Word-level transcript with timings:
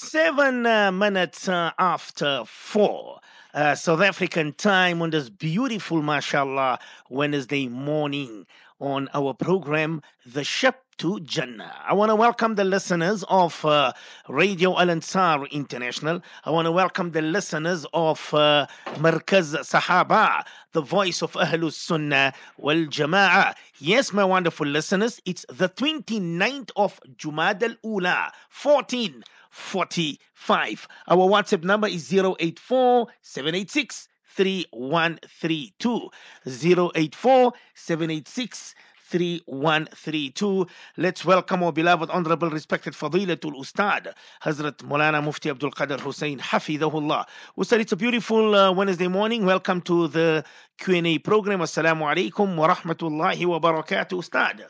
Seven 0.00 0.64
uh, 0.64 0.92
minutes 0.92 1.48
uh, 1.48 1.72
after 1.76 2.44
four. 2.46 3.18
Uh, 3.52 3.74
South 3.74 4.00
African 4.00 4.52
time 4.52 5.02
on 5.02 5.10
this 5.10 5.28
beautiful, 5.28 6.02
mashallah, 6.02 6.78
Wednesday 7.10 7.66
morning 7.66 8.46
on 8.78 9.08
our 9.12 9.34
program, 9.34 10.00
The 10.24 10.44
Ship 10.44 10.76
to 10.98 11.18
Jannah. 11.20 11.74
I 11.84 11.94
want 11.94 12.10
to 12.10 12.14
welcome 12.14 12.54
the 12.54 12.62
listeners 12.64 13.24
of 13.28 13.64
uh, 13.64 13.92
Radio 14.28 14.78
Al 14.78 14.88
Ansar 14.88 15.44
International. 15.46 16.20
I 16.44 16.50
want 16.50 16.66
to 16.66 16.72
welcome 16.72 17.10
the 17.10 17.22
listeners 17.22 17.84
of 17.92 18.32
uh, 18.32 18.66
Sahaba, 18.86 20.44
the 20.72 20.80
voice 20.80 21.22
of 21.22 21.32
Ahlus 21.32 21.72
Sunnah 21.72 22.32
wal 22.56 22.86
Jama'ah. 22.86 23.54
Yes, 23.80 24.12
my 24.12 24.24
wonderful 24.24 24.66
listeners, 24.66 25.20
it's 25.24 25.44
the 25.48 25.68
29th 25.68 26.70
of 26.76 27.00
Jumad 27.16 27.62
al 27.64 27.74
Ula, 27.82 28.32
14. 28.50 29.24
45. 29.50 30.88
Our 31.08 31.28
WhatsApp 31.28 31.64
number 31.64 31.88
is 31.88 32.12
084 32.12 33.06
786 33.22 34.08
3132. 34.36 36.10
084 36.46 37.52
786 37.74 38.74
3132. 39.08 40.66
Let's 40.98 41.24
welcome 41.24 41.62
our 41.62 41.72
beloved, 41.72 42.10
honorable, 42.10 42.50
respected 42.50 42.92
Fadilatul 42.92 43.58
Ustad, 43.58 44.14
Hazrat 44.42 44.76
Mulana 44.78 45.24
Mufti 45.24 45.48
Abdul 45.48 45.70
Qadir 45.70 45.98
Hoosen, 46.00 46.38
Hafidahullah. 46.38 47.24
Ustad, 47.56 47.80
it's 47.80 47.92
a 47.92 47.96
beautiful 47.96 48.54
uh, 48.54 48.70
Wednesday 48.70 49.08
morning. 49.08 49.46
Welcome 49.46 49.80
to 49.82 50.08
the 50.08 50.44
Q&A 50.78 51.18
program. 51.18 51.60
Assalamu 51.60 52.02
alaikum 52.02 52.54
wa 52.54 52.68
rahmatullahi 52.74 53.46
wa 53.46 53.58
barakatuh, 53.58 54.18
Ustad. 54.18 54.66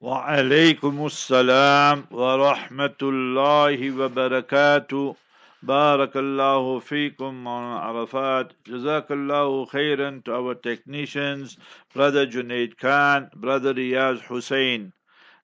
وعليكم 0.00 1.06
السلام 1.06 2.04
ورحمة 2.10 3.00
الله 3.02 3.90
وبركاته. 4.00 5.16
بارك 5.62 6.16
الله 6.16 6.78
فيكم 6.78 7.44
on 7.44 7.64
Arafat 7.88 8.46
جزاك 8.66 9.12
الله 9.12 9.64
خيرا 9.64 10.22
to 10.24 10.32
our 10.32 10.54
technicians 10.54 11.58
brother 11.94 12.26
Junaid 12.26 12.78
Khan 12.78 13.28
brother 13.36 13.74
Riyaz 13.74 14.20
Hussein 14.22 14.92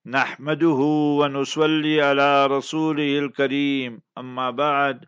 نحمده 0.06 0.80
ونصلي 1.20 2.02
على 2.02 2.46
رسوله 2.46 3.18
الكريم. 3.18 4.00
أما 4.18 4.50
بعد 4.50 5.04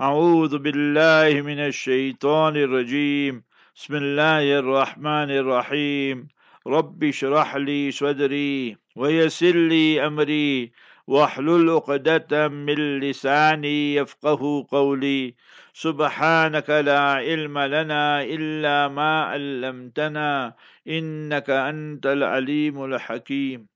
أعوذ 0.00 0.58
بالله 0.58 1.40
من 1.40 1.58
الشيطان 1.58 2.56
الرجيم. 2.56 3.44
بسم 3.76 3.94
الله 3.94 4.58
الرحمن 4.58 5.30
الرحيم. 5.30 6.28
رب 6.66 7.04
اشرح 7.04 7.56
لي 7.56 7.90
صدري. 7.90 8.79
ويسر 8.96 9.56
لي 9.56 10.06
أمري 10.06 10.72
واحلل 11.06 11.70
عقدة 11.70 12.48
من 12.48 13.00
لساني 13.00 13.94
يفقه 13.94 14.66
قولي 14.70 15.34
سبحانك 15.72 16.70
لا 16.70 17.00
علم 17.00 17.58
لنا 17.58 18.22
إلا 18.22 18.88
ما 18.88 19.22
علمتنا 19.22 20.54
إنك 20.88 21.50
أنت 21.50 22.06
العليم 22.06 22.84
الحكيم 22.84 23.66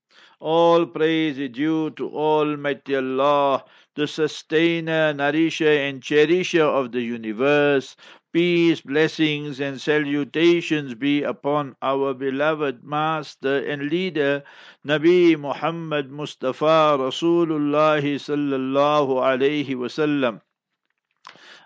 All 0.40 0.84
praise 0.84 1.38
is 1.38 1.50
due 1.50 1.90
to 1.92 2.10
Almighty 2.10 2.96
Allah, 2.96 3.64
the 3.94 4.06
sustainer, 4.06 5.14
nourisher, 5.14 5.72
and 5.86 6.02
cherisher 6.02 6.64
of 6.64 6.92
the 6.92 7.00
universe. 7.00 7.96
Peace, 8.34 8.80
blessings, 8.80 9.60
and 9.60 9.80
salutations 9.80 10.94
be 10.94 11.22
upon 11.22 11.76
our 11.80 12.12
beloved 12.12 12.82
Master 12.82 13.64
and 13.64 13.88
Leader, 13.88 14.42
Nabi 14.84 15.38
Muhammad 15.38 16.10
Mustafa 16.10 16.98
Rasulullah 16.98 18.02
sallallahu 18.02 19.22
alayhi 19.22 19.78
wasallam. 19.78 20.40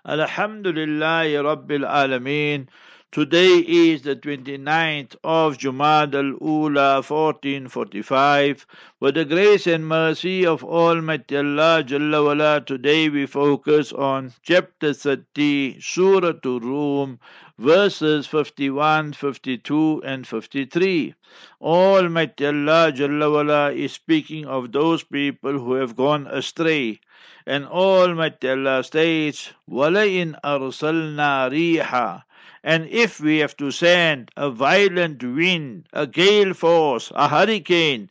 Alhamdulillah 0.05 1.25
Rabbil 1.41 1.89
Alameen. 1.89 2.67
Today 3.14 3.58
is 3.58 4.02
the 4.02 4.16
29th 4.16 5.14
of 5.22 5.56
Jumad 5.56 6.16
al-Ula 6.16 6.96
1445. 7.00 8.66
With 8.98 9.14
the 9.14 9.24
grace 9.24 9.68
and 9.68 9.86
mercy 9.86 10.44
of 10.44 10.64
Almighty 10.64 11.36
Allah 11.36 11.84
Jalla 11.86 12.24
wala, 12.24 12.60
today 12.60 13.08
we 13.08 13.26
focus 13.26 13.92
on 13.92 14.32
chapter 14.42 14.92
30, 14.92 15.78
Surah 15.80 16.32
Rum, 16.44 17.20
verses 17.56 18.26
51, 18.26 19.12
52 19.12 20.02
and 20.04 20.26
53. 20.26 21.14
Almighty 21.60 22.46
Allah 22.46 22.90
Jalla 22.92 23.32
wala, 23.32 23.70
is 23.70 23.92
speaking 23.92 24.44
of 24.44 24.72
those 24.72 25.04
people 25.04 25.52
who 25.52 25.74
have 25.74 25.94
gone 25.94 26.26
astray. 26.26 26.98
And 27.46 27.64
Almighty 27.64 28.50
Allah 28.50 28.82
states, 28.82 29.52
وَلَئِنْ 29.70 30.40
أَرْسَلْنَا 30.42 31.48
رِيحًا 31.50 32.22
and 32.63 32.87
if 32.89 33.19
we 33.19 33.37
have 33.39 33.55
to 33.57 33.71
send 33.71 34.31
a 34.37 34.49
violent 34.49 35.23
wind, 35.23 35.87
a 35.93 36.05
gale 36.07 36.53
force, 36.53 37.11
a 37.15 37.27
hurricane, 37.27 38.09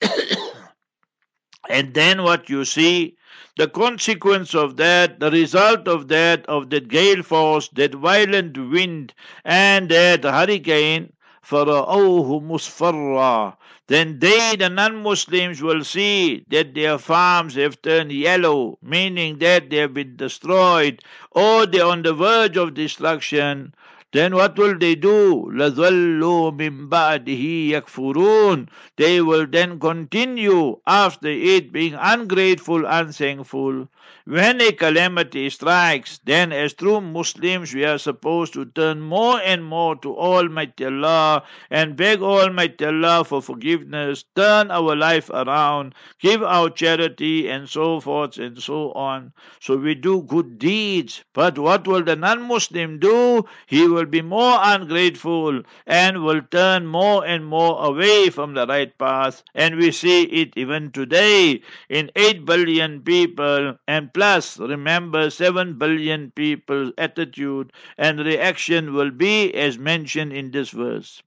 and 1.68 1.94
then 1.94 2.22
what 2.22 2.48
you 2.48 2.64
see, 2.64 3.16
the 3.56 3.68
consequence 3.68 4.54
of 4.54 4.76
that, 4.76 5.20
the 5.20 5.30
result 5.30 5.86
of 5.86 6.08
that, 6.08 6.46
of 6.46 6.70
that 6.70 6.88
gale 6.88 7.22
force, 7.22 7.68
that 7.74 7.94
violent 7.94 8.56
wind, 8.56 9.12
and 9.44 9.90
that 9.90 10.24
hurricane, 10.24 11.12
فَرَأَوْهُ 11.41 12.41
مُصْفَرًّا 12.43 13.57
Then 13.87 14.19
they, 14.19 14.55
the 14.55 14.69
non-Muslims, 14.69 15.63
will 15.63 15.83
see 15.83 16.43
that 16.49 16.75
their 16.75 16.99
farms 16.99 17.55
have 17.55 17.81
turned 17.81 18.11
yellow, 18.11 18.77
meaning 18.83 19.39
that 19.39 19.71
they 19.71 19.77
have 19.77 19.95
been 19.95 20.15
destroyed, 20.15 21.01
or 21.31 21.65
they 21.65 21.79
are 21.79 21.91
on 21.91 22.03
the 22.03 22.13
verge 22.13 22.55
of 22.55 22.75
destruction. 22.75 23.73
Then 24.11 24.35
what 24.35 24.57
will 24.59 24.77
they 24.77 24.93
do? 24.93 25.49
لَظَلُّوا 25.51 26.55
مِن 26.55 26.87
بَعْدِهِ 26.87 27.71
يَكْفُرُونَ 27.71 28.67
They 28.97 29.19
will 29.21 29.47
then 29.47 29.79
continue 29.79 30.79
after 30.85 31.29
it 31.29 31.71
being 31.71 31.95
ungrateful, 31.95 32.85
unthankful. 32.85 33.87
When 34.24 34.60
a 34.60 34.70
calamity 34.70 35.50
strikes, 35.50 36.20
then 36.24 36.52
as 36.52 36.74
true 36.74 37.00
Muslims 37.00 37.74
we 37.74 37.84
are 37.84 37.98
supposed 37.98 38.52
to 38.52 38.66
turn 38.66 39.00
more 39.00 39.40
and 39.40 39.64
more 39.64 39.96
to 39.96 40.16
Almighty 40.16 40.84
Allah 40.84 41.42
and 41.70 41.96
beg 41.96 42.22
Almighty 42.22 42.84
Allah 42.84 43.24
for 43.24 43.42
forgiveness, 43.42 44.24
turn 44.36 44.70
our 44.70 44.94
life 44.94 45.28
around, 45.30 45.96
give 46.20 46.40
our 46.42 46.70
charity 46.70 47.48
and 47.48 47.68
so 47.68 47.98
forth 47.98 48.38
and 48.38 48.62
so 48.62 48.92
on. 48.92 49.32
So 49.60 49.76
we 49.76 49.96
do 49.96 50.22
good 50.22 50.58
deeds. 50.58 51.24
But 51.32 51.58
what 51.58 51.88
will 51.88 52.04
the 52.04 52.14
non-Muslim 52.14 53.00
do? 53.00 53.44
He 53.66 53.88
will 53.88 54.06
be 54.06 54.22
more 54.22 54.58
ungrateful 54.62 55.62
and 55.84 56.22
will 56.22 56.42
turn 56.42 56.86
more 56.86 57.26
and 57.26 57.44
more 57.44 57.84
away 57.84 58.30
from 58.30 58.54
the 58.54 58.66
right 58.68 58.96
path. 58.98 59.42
And 59.52 59.76
we 59.76 59.90
see 59.90 60.22
it 60.24 60.52
even 60.56 60.92
today 60.92 61.62
in 61.88 62.10
8 62.14 62.44
billion 62.44 63.02
people 63.02 63.78
and 63.88 64.01
plus 64.08 64.58
remember 64.58 65.30
7 65.30 65.78
billion 65.78 66.30
people's 66.32 66.92
attitude 66.98 67.72
and 67.96 68.18
reaction 68.20 68.92
will 68.94 69.10
be 69.10 69.52
as 69.54 69.78
mentioned 69.78 70.32
in 70.32 70.50
this 70.50 70.70
verse. 70.70 71.22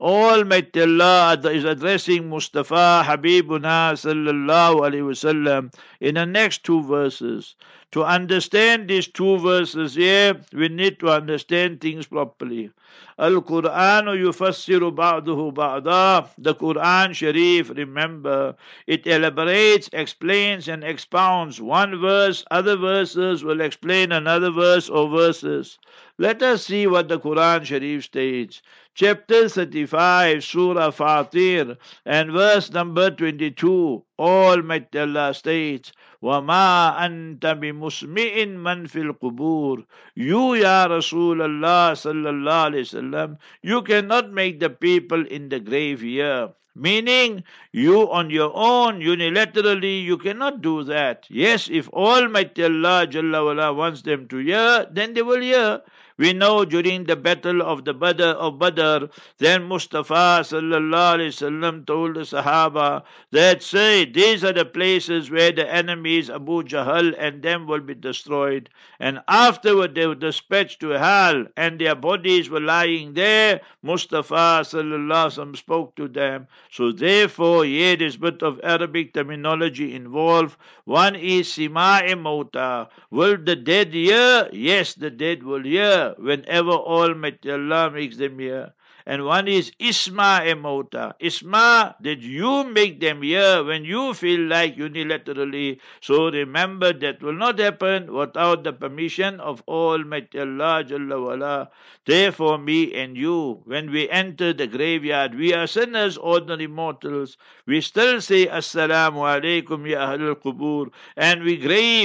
Almighty 0.00 0.82
Allah 0.82 1.40
is 1.44 1.64
addressing 1.64 2.28
Mustafa 2.28 3.02
Habibuna 3.06 3.94
sallallahu 3.94 4.80
alaihi 4.80 5.06
wasallam 5.10 5.72
in 6.00 6.16
the 6.16 6.26
next 6.26 6.64
two 6.64 6.82
verses. 6.82 7.54
To 7.92 8.04
understand 8.04 8.88
these 8.88 9.06
two 9.06 9.38
verses 9.38 9.94
here, 9.94 10.38
we 10.52 10.68
need 10.68 11.00
to 11.00 11.08
understand 11.08 11.80
things 11.80 12.06
properly. 12.06 12.70
Al-Quran 13.18 14.04
yufassiru 14.20 14.94
ba'duhu 14.94 15.54
ba'da. 15.54 16.28
The 16.36 16.54
Quran 16.54 17.14
Sharif, 17.14 17.70
remember, 17.70 18.54
it 18.86 19.06
elaborates, 19.06 19.88
explains 19.94 20.68
and 20.68 20.84
expounds 20.84 21.58
one 21.62 21.98
verse, 21.98 22.44
other 22.50 22.76
verses 22.76 23.42
will 23.42 23.62
explain 23.62 24.12
another 24.12 24.50
verse 24.50 24.90
or 24.90 25.08
verses. 25.08 25.78
Let 26.17 26.43
us 26.43 26.65
see 26.65 26.87
what 26.87 27.07
the 27.07 27.19
Quran 27.19 27.63
Sharif 27.65 28.03
states. 28.03 28.61
Chapter 28.93 29.49
35, 29.49 30.43
Surah 30.43 30.91
Fatir, 30.91 31.77
and 32.05 32.31
verse 32.31 32.71
number 32.71 33.09
22. 33.09 34.03
Almighty 34.19 34.99
Allah 34.99 35.33
states, 35.33 35.91
وَمَا 36.21 36.99
أَنْتَ 36.99 37.39
بِمُسْمِئٍ 37.39 38.45
مَنْ 38.57 38.87
فِي 38.87 39.11
الْقُبُورِ 39.11 39.85
You, 40.15 40.53
Ya 40.53 40.87
Rasulullah 40.87 41.93
sallallahu 41.93 42.73
alayhi 42.73 42.85
wasallam, 42.85 43.37
you 43.63 43.81
cannot 43.81 44.31
make 44.31 44.59
the 44.59 44.69
people 44.69 45.25
in 45.25 45.49
the 45.49 45.59
grave 45.59 46.01
hear. 46.01 46.53
Meaning, 46.75 47.43
you 47.73 48.09
on 48.09 48.29
your 48.29 48.51
own, 48.55 49.01
unilaterally, 49.01 50.03
you 50.03 50.17
cannot 50.17 50.61
do 50.61 50.83
that. 50.83 51.25
Yes, 51.29 51.69
if 51.69 51.89
Almighty 51.89 52.63
Allah 52.63 53.07
Jalla 53.07 53.43
wala 53.43 53.73
wants 53.73 54.03
them 54.03 54.27
to 54.29 54.37
hear, 54.37 54.87
then 54.89 55.13
they 55.13 55.21
will 55.21 55.41
hear. 55.41 55.81
We 56.18 56.32
know 56.32 56.64
during 56.64 57.04
the 57.04 57.14
battle 57.14 57.60
of 57.60 57.84
the 57.84 57.92
Badr 57.92 58.22
of 58.22 58.58
Badr, 58.58 59.08
then 59.36 59.64
Mustafa 59.64 60.40
wasallam 60.40 61.86
told 61.86 62.14
the 62.14 62.20
Sahaba 62.20 63.02
that 63.32 63.62
say 63.62 64.06
these 64.06 64.42
are 64.42 64.54
the 64.54 64.64
places 64.64 65.30
where 65.30 65.52
the 65.52 65.70
enemies 65.70 66.30
Abu 66.30 66.62
Jahl 66.62 67.14
and 67.18 67.42
them 67.42 67.66
will 67.66 67.80
be 67.80 67.94
destroyed. 67.94 68.70
And 68.98 69.20
afterward 69.28 69.94
they 69.94 70.06
were 70.06 70.14
dispatched 70.14 70.80
to 70.80 70.88
hell 70.98 71.44
and 71.54 71.78
their 71.78 71.94
bodies 71.94 72.48
were 72.48 72.60
lying 72.60 73.12
there. 73.12 73.60
Mustafa 73.82 74.62
wasallam 74.64 75.54
spoke 75.54 75.96
to 75.96 76.08
them. 76.08 76.46
So 76.70 76.92
therefore, 76.92 77.66
here 77.66 77.96
is 78.00 78.16
bit 78.16 78.42
of 78.42 78.58
Arabic 78.64 79.12
terminology 79.12 79.94
involved. 79.94 80.56
One 80.86 81.14
is 81.14 81.48
Sima'i 81.48 82.14
Mauta. 82.14 82.88
Will 83.10 83.36
the 83.36 83.56
dead 83.56 83.92
hear? 83.92 84.48
Yes, 84.50 84.94
the 84.94 85.10
dead 85.10 85.42
will 85.42 85.62
hear 85.62 86.05
whenever 86.18 86.70
Almighty 86.70 87.50
Allah 87.50 87.90
makes 87.90 88.16
them 88.16 88.38
hear 88.38 88.72
and 89.06 89.24
one 89.24 89.46
is 89.46 89.70
Isma 89.78 90.42
Emota. 90.52 91.14
Isma, 91.20 91.94
that 92.00 92.18
you 92.18 92.64
make 92.64 92.98
them 92.98 93.22
hear 93.22 93.62
when 93.62 93.84
you 93.84 94.12
feel 94.14 94.40
like 94.40 94.76
unilaterally. 94.76 95.78
So 96.00 96.28
remember 96.28 96.92
that 96.92 97.22
will 97.22 97.32
not 97.34 97.60
happen 97.60 98.12
without 98.12 98.64
the 98.64 98.72
permission 98.72 99.38
of 99.38 99.62
Almighty 99.68 100.40
Allah 100.40 100.82
Jalla 100.84 101.22
wala. 101.24 101.70
Therefore, 102.04 102.58
me 102.58 102.94
and 102.94 103.16
you, 103.16 103.62
when 103.64 103.90
we 103.92 104.08
enter 104.10 104.52
the 104.52 104.66
graveyard, 104.66 105.36
we 105.36 105.54
are 105.54 105.66
sinners, 105.68 106.16
ordinary 106.16 106.66
mortals. 106.66 107.36
We 107.66 107.80
still 107.82 108.20
say 108.20 108.46
Assalamu 108.46 109.22
alaikum 109.22 109.88
ya 109.88 110.14
Ahlul 110.14 110.34
Qubur. 110.34 110.90
And 111.16 111.42
we 111.44 111.56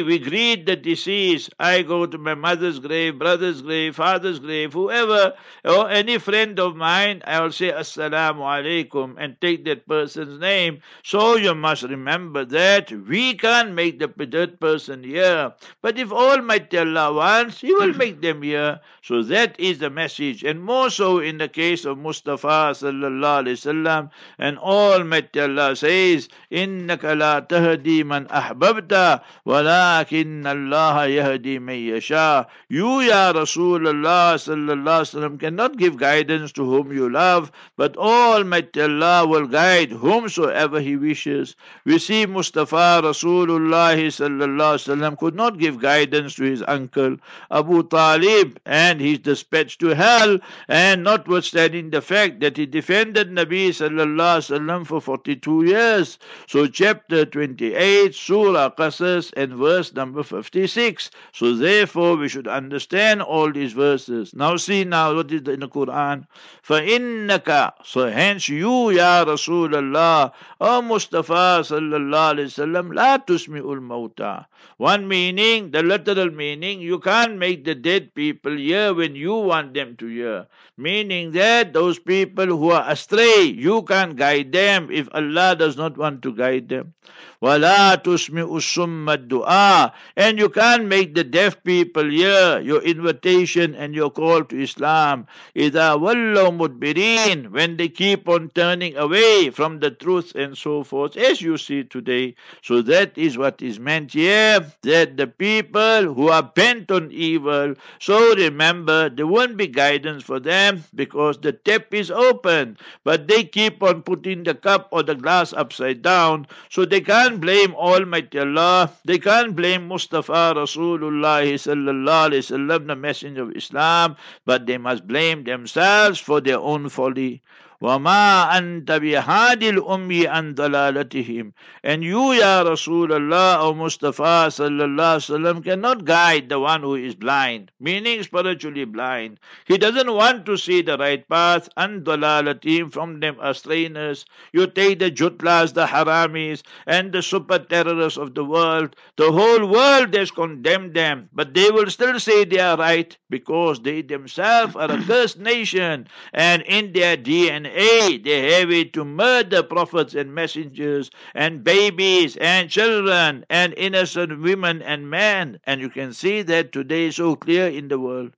we 0.04 0.20
greet 0.20 0.66
the 0.68 0.76
deceased. 0.76 1.54
I 1.60 1.82
go 1.82 2.06
to 2.06 2.18
my 2.20 2.36
mother's 2.36 2.78
grave, 2.80 3.18
brother's 3.18 3.62
grave, 3.64 3.96
father's 3.96 4.38
grave, 4.40 4.74
whoever, 4.74 5.34
or 5.66 5.90
any 5.90 6.20
friend 6.20 6.60
of 6.60 6.76
mine 6.76 6.91
mine, 6.91 7.23
I 7.25 7.41
will 7.41 7.53
say 7.53 7.71
Assalamu 7.71 8.41
alaikum 8.41 9.15
and 9.19 9.41
take 9.41 9.65
that 9.67 9.87
person's 9.87 10.41
name. 10.41 10.81
So 11.05 11.37
you 11.37 11.55
must 11.55 11.83
remember 11.85 12.45
that 12.47 12.91
we 12.91 13.35
can't 13.35 13.75
make 13.75 13.99
the 14.01 14.09
dead 14.09 14.59
person 14.59 15.05
here. 15.05 15.53
But 15.83 15.99
if 15.99 16.11
Almighty 16.11 16.79
Allah 16.79 17.13
wants, 17.13 17.61
He 17.61 17.73
will 17.73 17.95
make 17.95 18.21
them 18.23 18.43
here. 18.43 18.81
So 19.03 19.23
that 19.23 19.61
is 19.61 19.79
the 19.79 19.91
message. 19.91 20.43
And 20.43 20.63
more 20.63 20.91
so 20.91 21.19
in 21.21 21.39
the 21.39 21.49
case 21.49 21.85
of 21.85 21.99
Mustafa 21.99 22.75
sallallahu 22.75 23.45
alaihi 23.45 23.61
wasallam. 23.61 24.11
And 24.39 24.59
Almighty 24.59 25.41
Allah 25.41 25.77
says, 25.77 26.29
إِنَّكَ 26.51 26.99
لَا 26.99 27.47
تَهْدِي 27.47 28.03
مَنْ 28.03 28.27
أَحْبَبْتَ 28.29 29.21
وَلَكِنَّ 29.47 30.43
اللَّهَ 30.43 30.97
يَهْدِي 31.07 31.59
مَن 31.61 31.79
يَشَاءُ 31.95 32.47
You, 32.69 33.01
Ya 33.01 33.33
Rasulullah 33.33 34.35
sallallahu 34.35 34.83
alaihi 34.83 35.15
wasallam, 35.15 35.39
cannot 35.39 35.77
give 35.77 35.97
guidance 35.97 36.53
to 36.53 36.65
whom 36.65 36.80
whom 36.84 36.96
you 36.96 37.10
love, 37.10 37.52
but 37.78 37.96
Almighty 37.98 38.82
Allah 38.82 39.28
will 39.28 39.48
guide 39.48 39.92
whomsoever 39.92 40.80
He 40.80 40.96
wishes. 40.96 41.56
We 41.86 42.00
see 42.00 42.26
Mustafa 42.26 43.02
Rasulullah 43.04 43.96
sallallahu 43.96 45.18
could 45.18 45.36
not 45.36 45.60
give 45.60 45.80
guidance 45.80 46.36
to 46.36 46.44
his 46.44 46.64
uncle 46.68 47.18
Abu 47.52 47.84
Talib, 47.84 48.60
and 48.66 49.00
he's 49.00 49.20
dispatched 49.20 49.80
to 49.82 49.90
hell. 49.90 50.40
And 50.68 51.04
notwithstanding 51.04 51.90
the 51.92 52.02
fact 52.02 52.40
that 52.40 52.58
he 52.58 52.66
defended 52.66 53.30
Nabi 53.30 53.70
sallallahu 53.70 54.88
for 54.88 55.02
42 55.02 55.66
years. 55.66 56.18
So 56.48 56.68
chapter 56.68 57.26
28, 57.26 58.16
Surah 58.16 58.72
Qasas, 58.72 59.32
and 59.38 59.54
verse 59.54 59.94
number 59.94 60.24
56. 60.24 61.12
So 61.34 61.54
therefore 61.56 62.16
we 62.16 62.28
should 62.28 62.48
understand 62.48 63.22
all 63.22 63.52
these 63.52 63.74
verses. 63.74 64.34
Now 64.34 64.58
see 64.58 64.84
now 64.84 65.16
what 65.16 65.32
is 65.32 65.42
in 65.48 65.60
the 65.60 65.68
Quran. 65.68 66.26
فإنك 66.71 67.73
so 67.85 68.07
hence 68.11 68.49
you 68.49 68.91
يا 68.93 69.23
رسول 69.23 69.75
الله 69.75 70.33
O 70.61 70.83
Mustafa 70.83 71.63
صلى 71.63 71.97
الله 71.97 72.19
عليه 72.19 72.45
وسلم 72.45 72.93
لا 72.93 73.17
تسمع 73.17 73.59
الموتى 73.61 74.41
one 74.79 75.07
meaning 75.09 75.71
the 75.71 75.83
literal 75.83 76.31
meaning 76.31 76.81
you 76.81 76.99
can't 76.99 77.37
make 77.39 77.65
the 77.65 77.75
dead 77.75 78.15
people 78.15 78.57
hear 78.57 78.93
when 78.95 79.15
you 79.15 79.35
want 79.35 79.75
them 79.75 79.97
to 79.97 80.07
hear 80.07 80.47
meaning 80.77 81.33
that 81.33 81.73
those 81.73 81.99
people 81.99 82.47
who 82.47 82.71
are 82.71 82.85
astray 82.91 83.43
you 83.43 83.83
can't 83.83 84.17
guide 84.17 84.53
them 84.53 84.89
if 84.91 85.09
Allah 85.15 85.55
does 85.57 85.77
not 85.77 85.97
want 85.97 86.23
to 86.23 86.33
guide 86.35 86.69
them 86.69 86.93
Wala 87.42 87.98
tusmi 88.04 88.44
usumma 88.46 89.18
dua. 89.18 89.92
And 90.16 90.38
you 90.38 90.48
can't 90.50 90.86
make 90.86 91.16
the 91.16 91.24
deaf 91.24 91.64
people 91.64 92.08
hear 92.10 92.60
your 92.62 92.82
invitation 92.84 93.74
and 93.74 93.96
your 93.96 94.12
call 94.12 94.44
to 94.46 94.62
Islam. 94.62 95.26
Ida 95.58 95.98
wallo 95.98 96.52
mudbirin. 96.52 97.50
When 97.52 97.78
they 97.78 97.90
keep 97.90 98.30
on 98.30 98.50
turning 98.54 98.96
away 98.96 99.50
from 99.50 99.80
the 99.80 99.90
truth 99.90 100.36
and 100.36 100.56
so 100.58 100.84
forth, 100.84 101.18
as 101.18 101.42
you 101.42 101.58
see 101.58 101.84
today. 101.84 102.36
So 102.62 102.82
that 102.84 103.18
is 103.18 103.38
what 103.38 103.62
is 103.62 103.80
meant 103.80 104.14
here, 104.14 104.60
that 104.84 105.18
the 105.18 105.28
people 105.28 106.14
who 106.14 106.30
are 106.30 106.44
bent 106.44 106.92
on 106.92 107.12
evil, 107.12 107.74
so 108.00 108.36
remember, 108.36 109.10
there 109.10 109.26
won't 109.28 109.58
be 109.58 109.68
guidance 109.68 110.24
for 110.24 110.40
them 110.40 110.84
because 110.94 111.40
the 111.40 111.54
tap 111.54 111.94
is 111.94 112.12
open. 112.12 112.78
But 113.04 113.28
they 113.28 113.44
keep 113.44 113.82
on 113.82 114.04
putting 114.04 114.44
the 114.44 114.54
cup 114.54 114.90
or 114.92 115.02
the 115.04 115.16
glass 115.16 115.54
upside 115.54 116.02
down, 116.04 116.46
so 116.70 116.86
they 116.86 117.02
can't 117.02 117.31
can't 117.32 117.40
blame 117.42 117.74
Almighty 117.76 118.40
Allah. 118.40 118.92
They 119.06 119.18
can't 119.18 119.56
blame 119.56 119.88
Mustafa 119.88 120.52
Rasulullah 120.54 121.48
sallallahu 121.48 122.28
alaihi 122.28 122.44
wasallam, 122.44 122.88
the 122.88 122.96
messenger 122.98 123.44
of 123.44 123.56
Islam, 123.56 124.18
but 124.46 124.66
they 124.66 124.78
must 124.78 125.08
blame 125.08 125.46
themselves 125.46 126.20
for 126.20 126.42
their 126.42 126.60
own 126.60 126.90
folly. 126.90 127.42
وما 127.81 128.59
أنت 128.59 128.93
بهادي 128.93 129.71
الأمي 129.71 130.27
عن 130.27 130.55
ضلالتهم 130.55 131.53
and 131.85 132.03
you 132.03 132.33
Ya 132.33 132.65
Rasulullah 132.65 133.63
or 133.63 133.75
Mustafa 133.75 134.49
sallallahu 134.49 135.21
sallam 135.21 135.63
cannot 135.63 136.05
guide 136.05 136.49
the 136.49 136.59
one 136.59 136.81
who 136.81 136.95
is 136.95 137.15
blind 137.15 137.71
meaning 137.79 138.23
spiritually 138.23 138.85
blind 138.85 139.39
he 139.67 139.77
doesn't 139.77 140.11
want 140.13 140.47
to 140.47 140.57
see 140.57 140.81
the 140.81 140.97
right 140.97 141.29
path 141.29 141.69
and 141.77 142.05
ضلالتهم 142.05 142.91
from 142.93 143.21
them 143.21 143.37
astrayness 143.37 144.25
you 144.53 144.67
take 144.67 144.99
the 144.99 145.11
jutlas 145.11 145.75
the 145.75 145.87
haramis 145.87 146.63
and 146.87 147.13
the 147.13 147.23
super 147.23 147.59
terrorists 147.59 148.19
of 148.19 148.35
the 148.35 148.45
world 148.45 148.97
the 149.17 149.31
whole 149.31 149.67
world 149.67 150.15
has 150.15 150.31
condemned 150.31 150.95
them 150.95 151.29
but 151.35 151.53
they 151.53 151.71
will 151.71 151.91
still 151.91 152.19
say 152.19 152.45
they 152.45 152.59
are 152.59 152.79
right 152.79 153.19
because 153.29 153.81
they 153.83 154.01
themselves 154.01 154.75
are 154.77 154.91
a 154.91 155.03
cursed 155.05 155.39
nation 155.39 156.07
and 156.33 156.63
in 156.63 156.93
their 156.93 157.17
DNA 157.19 157.67
aid. 157.74 158.24
They 158.24 158.60
have 158.60 158.72
it 158.72 158.94
to 158.94 159.06
murder 159.06 159.64
prophets 159.64 160.14
and 160.16 160.34
messengers 160.34 161.10
and 161.34 161.64
babies 161.64 162.38
and 162.38 162.70
children 162.70 163.46
and 163.50 163.74
innocent 163.76 164.40
women 164.42 164.82
and 164.82 165.10
men. 165.10 165.60
And 165.66 165.82
you 165.82 165.90
can 165.90 166.14
see 166.14 166.42
that 166.44 166.72
today 166.72 167.12
so 167.12 167.36
clear 167.36 167.68
in 167.68 167.88
the 167.88 168.00
world. 168.00 168.34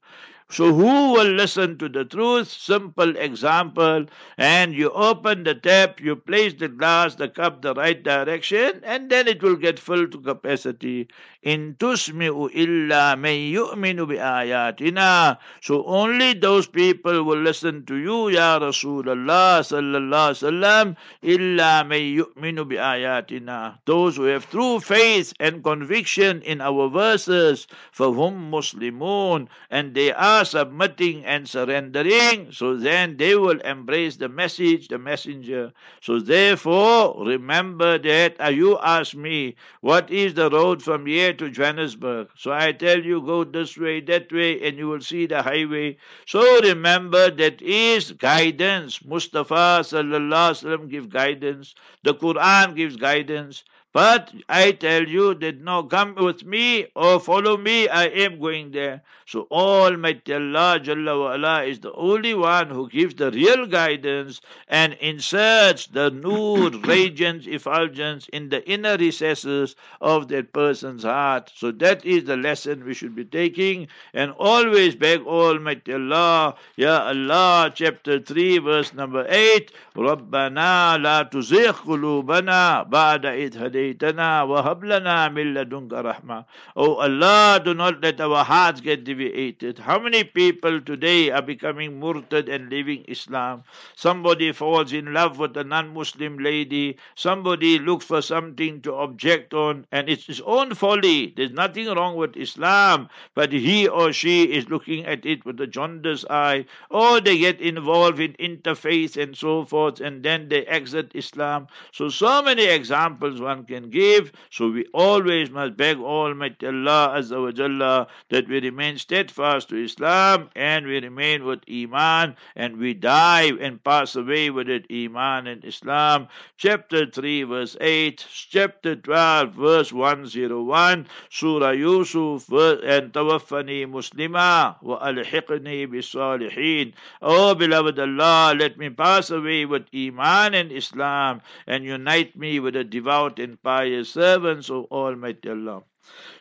So 0.54 0.72
who 0.72 1.14
will 1.14 1.32
listen 1.34 1.80
to 1.80 1.90
the 1.90 2.06
truth? 2.06 2.48
Simple 2.48 3.18
example. 3.18 4.06
And 4.38 4.76
you 4.76 4.92
open 4.92 5.46
the 5.46 5.56
tap, 5.56 6.00
you 6.00 6.16
place 6.16 6.54
the 6.54 6.68
glass, 6.68 7.16
the 7.16 7.28
cup 7.28 7.64
the 7.64 7.74
right 7.74 8.04
direction, 8.04 8.82
and 8.84 9.10
then 9.10 9.28
it 9.28 9.42
will 9.42 9.56
get 9.56 9.80
filled 9.80 10.12
to 10.12 10.20
capacity. 10.22 11.08
In 11.42 11.74
tusmi'u 11.80 12.52
illa 12.54 13.18
man 13.18 13.34
yu'minu 13.34 14.08
bi 14.08 14.16
ayatina. 14.22 15.40
So 15.62 15.84
only 15.86 16.34
those 16.34 16.68
people 16.68 17.24
will 17.24 17.42
listen 17.42 17.84
to 17.88 17.96
you, 17.98 18.30
Ya 18.30 18.60
Rasulullah 18.60 19.66
sallallahu 19.66 20.38
sallam, 20.38 20.96
illa 21.24 21.84
man 21.84 22.00
yu'minu 22.00 22.70
bi 22.70 22.76
ayatina. 22.76 23.80
Those 23.86 24.18
who 24.18 24.24
have 24.26 24.48
true 24.52 24.80
faith 24.80 25.34
and 25.40 25.64
conviction 25.64 26.44
in 26.44 26.62
our 26.62 26.90
verses, 26.90 27.66
for 27.92 28.14
whom 28.14 28.52
Muslimun, 28.52 29.48
and 29.72 29.96
they 29.96 30.14
are 30.14 30.43
submitting 30.46 31.24
and 31.26 31.48
surrendering, 31.48 32.52
so 32.52 32.76
then 32.76 33.18
they 33.18 33.36
will 33.36 33.60
embrace 33.62 34.18
the 34.18 34.30
message, 34.30 34.88
the 34.88 34.98
messenger. 34.98 35.72
So 36.02 36.20
therefore, 36.20 37.26
remember 37.26 37.98
that 37.98 38.40
uh, 38.42 38.50
you 38.50 38.78
ask 38.80 39.16
me, 39.16 39.56
what 39.82 40.10
is 40.10 40.34
the 40.34 40.50
road 40.50 40.82
from 40.84 41.06
here 41.06 41.34
to 41.34 41.50
Johannesburg? 41.50 42.30
So 42.38 42.52
I 42.52 42.72
tell 42.72 43.00
you, 43.04 43.22
go 43.22 43.44
this 43.44 43.78
way, 43.78 44.02
that 44.02 44.32
way, 44.32 44.62
and 44.62 44.78
you 44.78 44.88
will 44.88 45.02
see 45.02 45.26
the 45.26 45.42
highway. 45.42 45.98
So 46.26 46.62
remember 46.62 47.30
that 47.32 47.62
is 47.62 48.12
guidance. 48.12 49.04
Mustafa 49.04 49.82
sallallahu 49.82 50.52
alaihi 50.52 50.64
wasallam 50.64 50.90
gives 50.90 51.08
guidance. 51.08 51.76
The 52.04 52.14
Quran 52.16 52.76
gives 52.76 52.96
guidance. 52.98 53.64
But 53.95 54.35
I 54.49 54.73
tell 54.73 55.09
you 55.09 55.35
that 55.37 55.61
no, 55.63 55.83
come 55.83 56.15
with 56.15 56.45
me 56.45 56.87
or 56.95 57.19
follow 57.19 57.57
me, 57.57 57.89
I 57.89 58.05
am 58.05 58.39
going 58.39 58.71
there. 58.71 59.03
So 59.27 59.47
Almighty 59.51 60.35
Allah 60.35 60.79
Jalla 60.81 61.19
wa 61.19 61.35
ala 61.35 61.65
is 61.65 61.81
the 61.81 61.93
only 61.93 62.35
one 62.35 62.69
who 62.69 62.89
gives 62.89 63.15
the 63.15 63.31
real 63.31 63.67
guidance 63.67 64.41
and 64.69 64.93
inserts 64.95 65.87
the 65.87 66.11
nur, 66.11 66.71
radiance, 66.71 67.47
effulgence 67.47 68.29
in 68.29 68.51
the 68.51 68.67
inner 68.69 68.97
recesses 68.99 69.75
of 70.01 70.29
that 70.29 70.53
person's 70.53 71.05
heart. 71.05 71.51
So 71.55 71.73
that 71.73 72.05
is 72.05 72.25
the 72.25 72.37
lesson 72.37 72.85
we 72.85 72.95
should 72.95 73.15
be 73.15 73.25
taking 73.25 73.89
and 74.13 74.33
always 74.39 74.97
beg 74.97 75.27
Almighty 75.27 75.95
Allah, 75.95 76.57
Ya 76.77 77.09
Allah, 77.09 77.73
chapter 77.75 78.21
3, 78.21 78.59
verse 78.59 78.93
number 78.93 79.27
8, 79.29 79.73
ربنا 79.97 80.99
لا 80.99 81.23
تزغ 81.23 81.73
قلوبنا 81.73 82.83
بعد 82.83 83.27
إذ 83.27 83.59
هديتنا 83.83 84.43
وهب 84.43 84.85
لنا 84.85 85.29
من 85.29 85.55
لدنك 85.55 85.93
رحمة. 85.93 86.45
Oh 86.77 86.95
Allah, 86.97 87.61
do 87.65 87.75
not 87.75 88.03
let 88.03 88.21
our 88.21 88.45
hearts 88.45 88.81
get 88.81 89.05
deviated. 89.05 89.79
How 89.79 89.99
many 89.99 90.25
people 90.25 90.81
today 90.81 91.31
are 91.31 91.43
becoming 91.43 92.01
murtad 92.01 92.49
and 92.49 92.71
leaving 92.71 93.05
Islam? 93.09 93.65
Somebody 93.95 94.53
falls 94.53 94.93
in 94.93 95.13
love 95.13 95.39
with 95.39 95.57
a 95.57 95.65
non-Muslim 95.65 96.39
lady. 96.39 96.97
Somebody 97.15 97.79
looks 97.79 98.05
for 98.05 98.23
something 98.23 98.81
to 98.83 98.95
object 98.95 99.55
on, 99.55 99.87
and 99.93 100.09
it's 100.09 100.27
his 100.27 100.41
own 100.43 100.75
folly. 100.75 101.33
There's 101.37 101.53
nothing 101.53 101.89
wrong 101.89 102.17
with 102.17 102.37
Islam, 102.37 103.09
but 103.35 103.53
he 103.53 103.87
or 103.89 104.13
she 104.13 104.45
is 104.45 104.69
looking 104.69 105.05
at 105.05 105.25
it 105.27 105.45
with 105.45 105.61
a 105.61 105.67
jaundiced 105.67 106.31
eye, 106.31 106.67
or 106.91 107.21
they 107.21 107.39
get 107.39 107.61
involved 107.61 108.21
in 108.21 108.33
interfaith 108.35 109.17
and 109.21 109.37
so 109.37 109.65
forth, 109.65 110.01
and 110.01 110.23
then 110.23 110.49
they 110.49 110.65
exit 110.67 111.13
Islam. 111.15 111.67
So, 111.93 112.09
so 112.09 112.43
many 112.43 112.65
examples 112.65 113.41
one 113.41 113.65
can 113.65 113.72
give. 113.82 114.32
So, 114.50 114.70
we 114.70 114.86
always 114.94 115.50
must 115.50 115.78
beg 115.78 115.98
Almighty 115.98 116.68
Allah 116.68 117.16
Azza 117.18 117.42
wa 117.42 117.52
Jalla 117.52 118.08
that 118.30 118.48
we 118.48 118.60
remain 118.60 118.98
steadfast 118.98 119.70
to 119.70 119.84
Islam 119.84 120.50
and 120.56 120.86
we 120.86 121.00
remain 121.00 121.46
with 121.46 121.62
Iman 121.72 122.36
and 122.56 122.78
we 122.78 122.94
die 122.94 123.52
and 123.60 123.84
pass 123.84 124.16
away 124.16 124.50
with 124.50 124.70
it, 124.70 124.86
Iman 124.92 125.48
and 125.48 125.64
Islam. 125.66 126.28
Chapter 126.58 127.06
3, 127.06 127.44
verse 127.44 127.78
8, 127.80 128.26
chapter 128.50 128.96
12, 128.96 129.54
verse 129.54 129.94
101, 129.94 131.08
Surah 131.30 131.72
Yusuf, 131.72 132.50
and 132.52 133.14
Tawaffani 133.14 133.88
Muslima 133.88 134.76
wa 134.82 135.00
alhiqni 135.00 135.88
bisalihin. 135.88 136.94
Oh, 137.22 137.56
beloved 137.56 137.98
Allah, 137.98 138.54
let 138.58 138.78
me 138.78 138.90
pass 138.90 139.30
away 139.30 139.66
with 139.66 139.86
Iman 139.96 140.54
and 140.54 140.72
Islam 140.72 141.42
and 141.66 141.86
unite 141.86 142.36
me 142.38 142.60
with 142.60 142.74
the 142.74 142.84
devout 142.84 143.40
and 143.40 143.62
pious 143.64 144.10
servants 144.10 144.70
of 144.70 144.86
Almighty 144.92 145.50
Allah. 145.50 145.84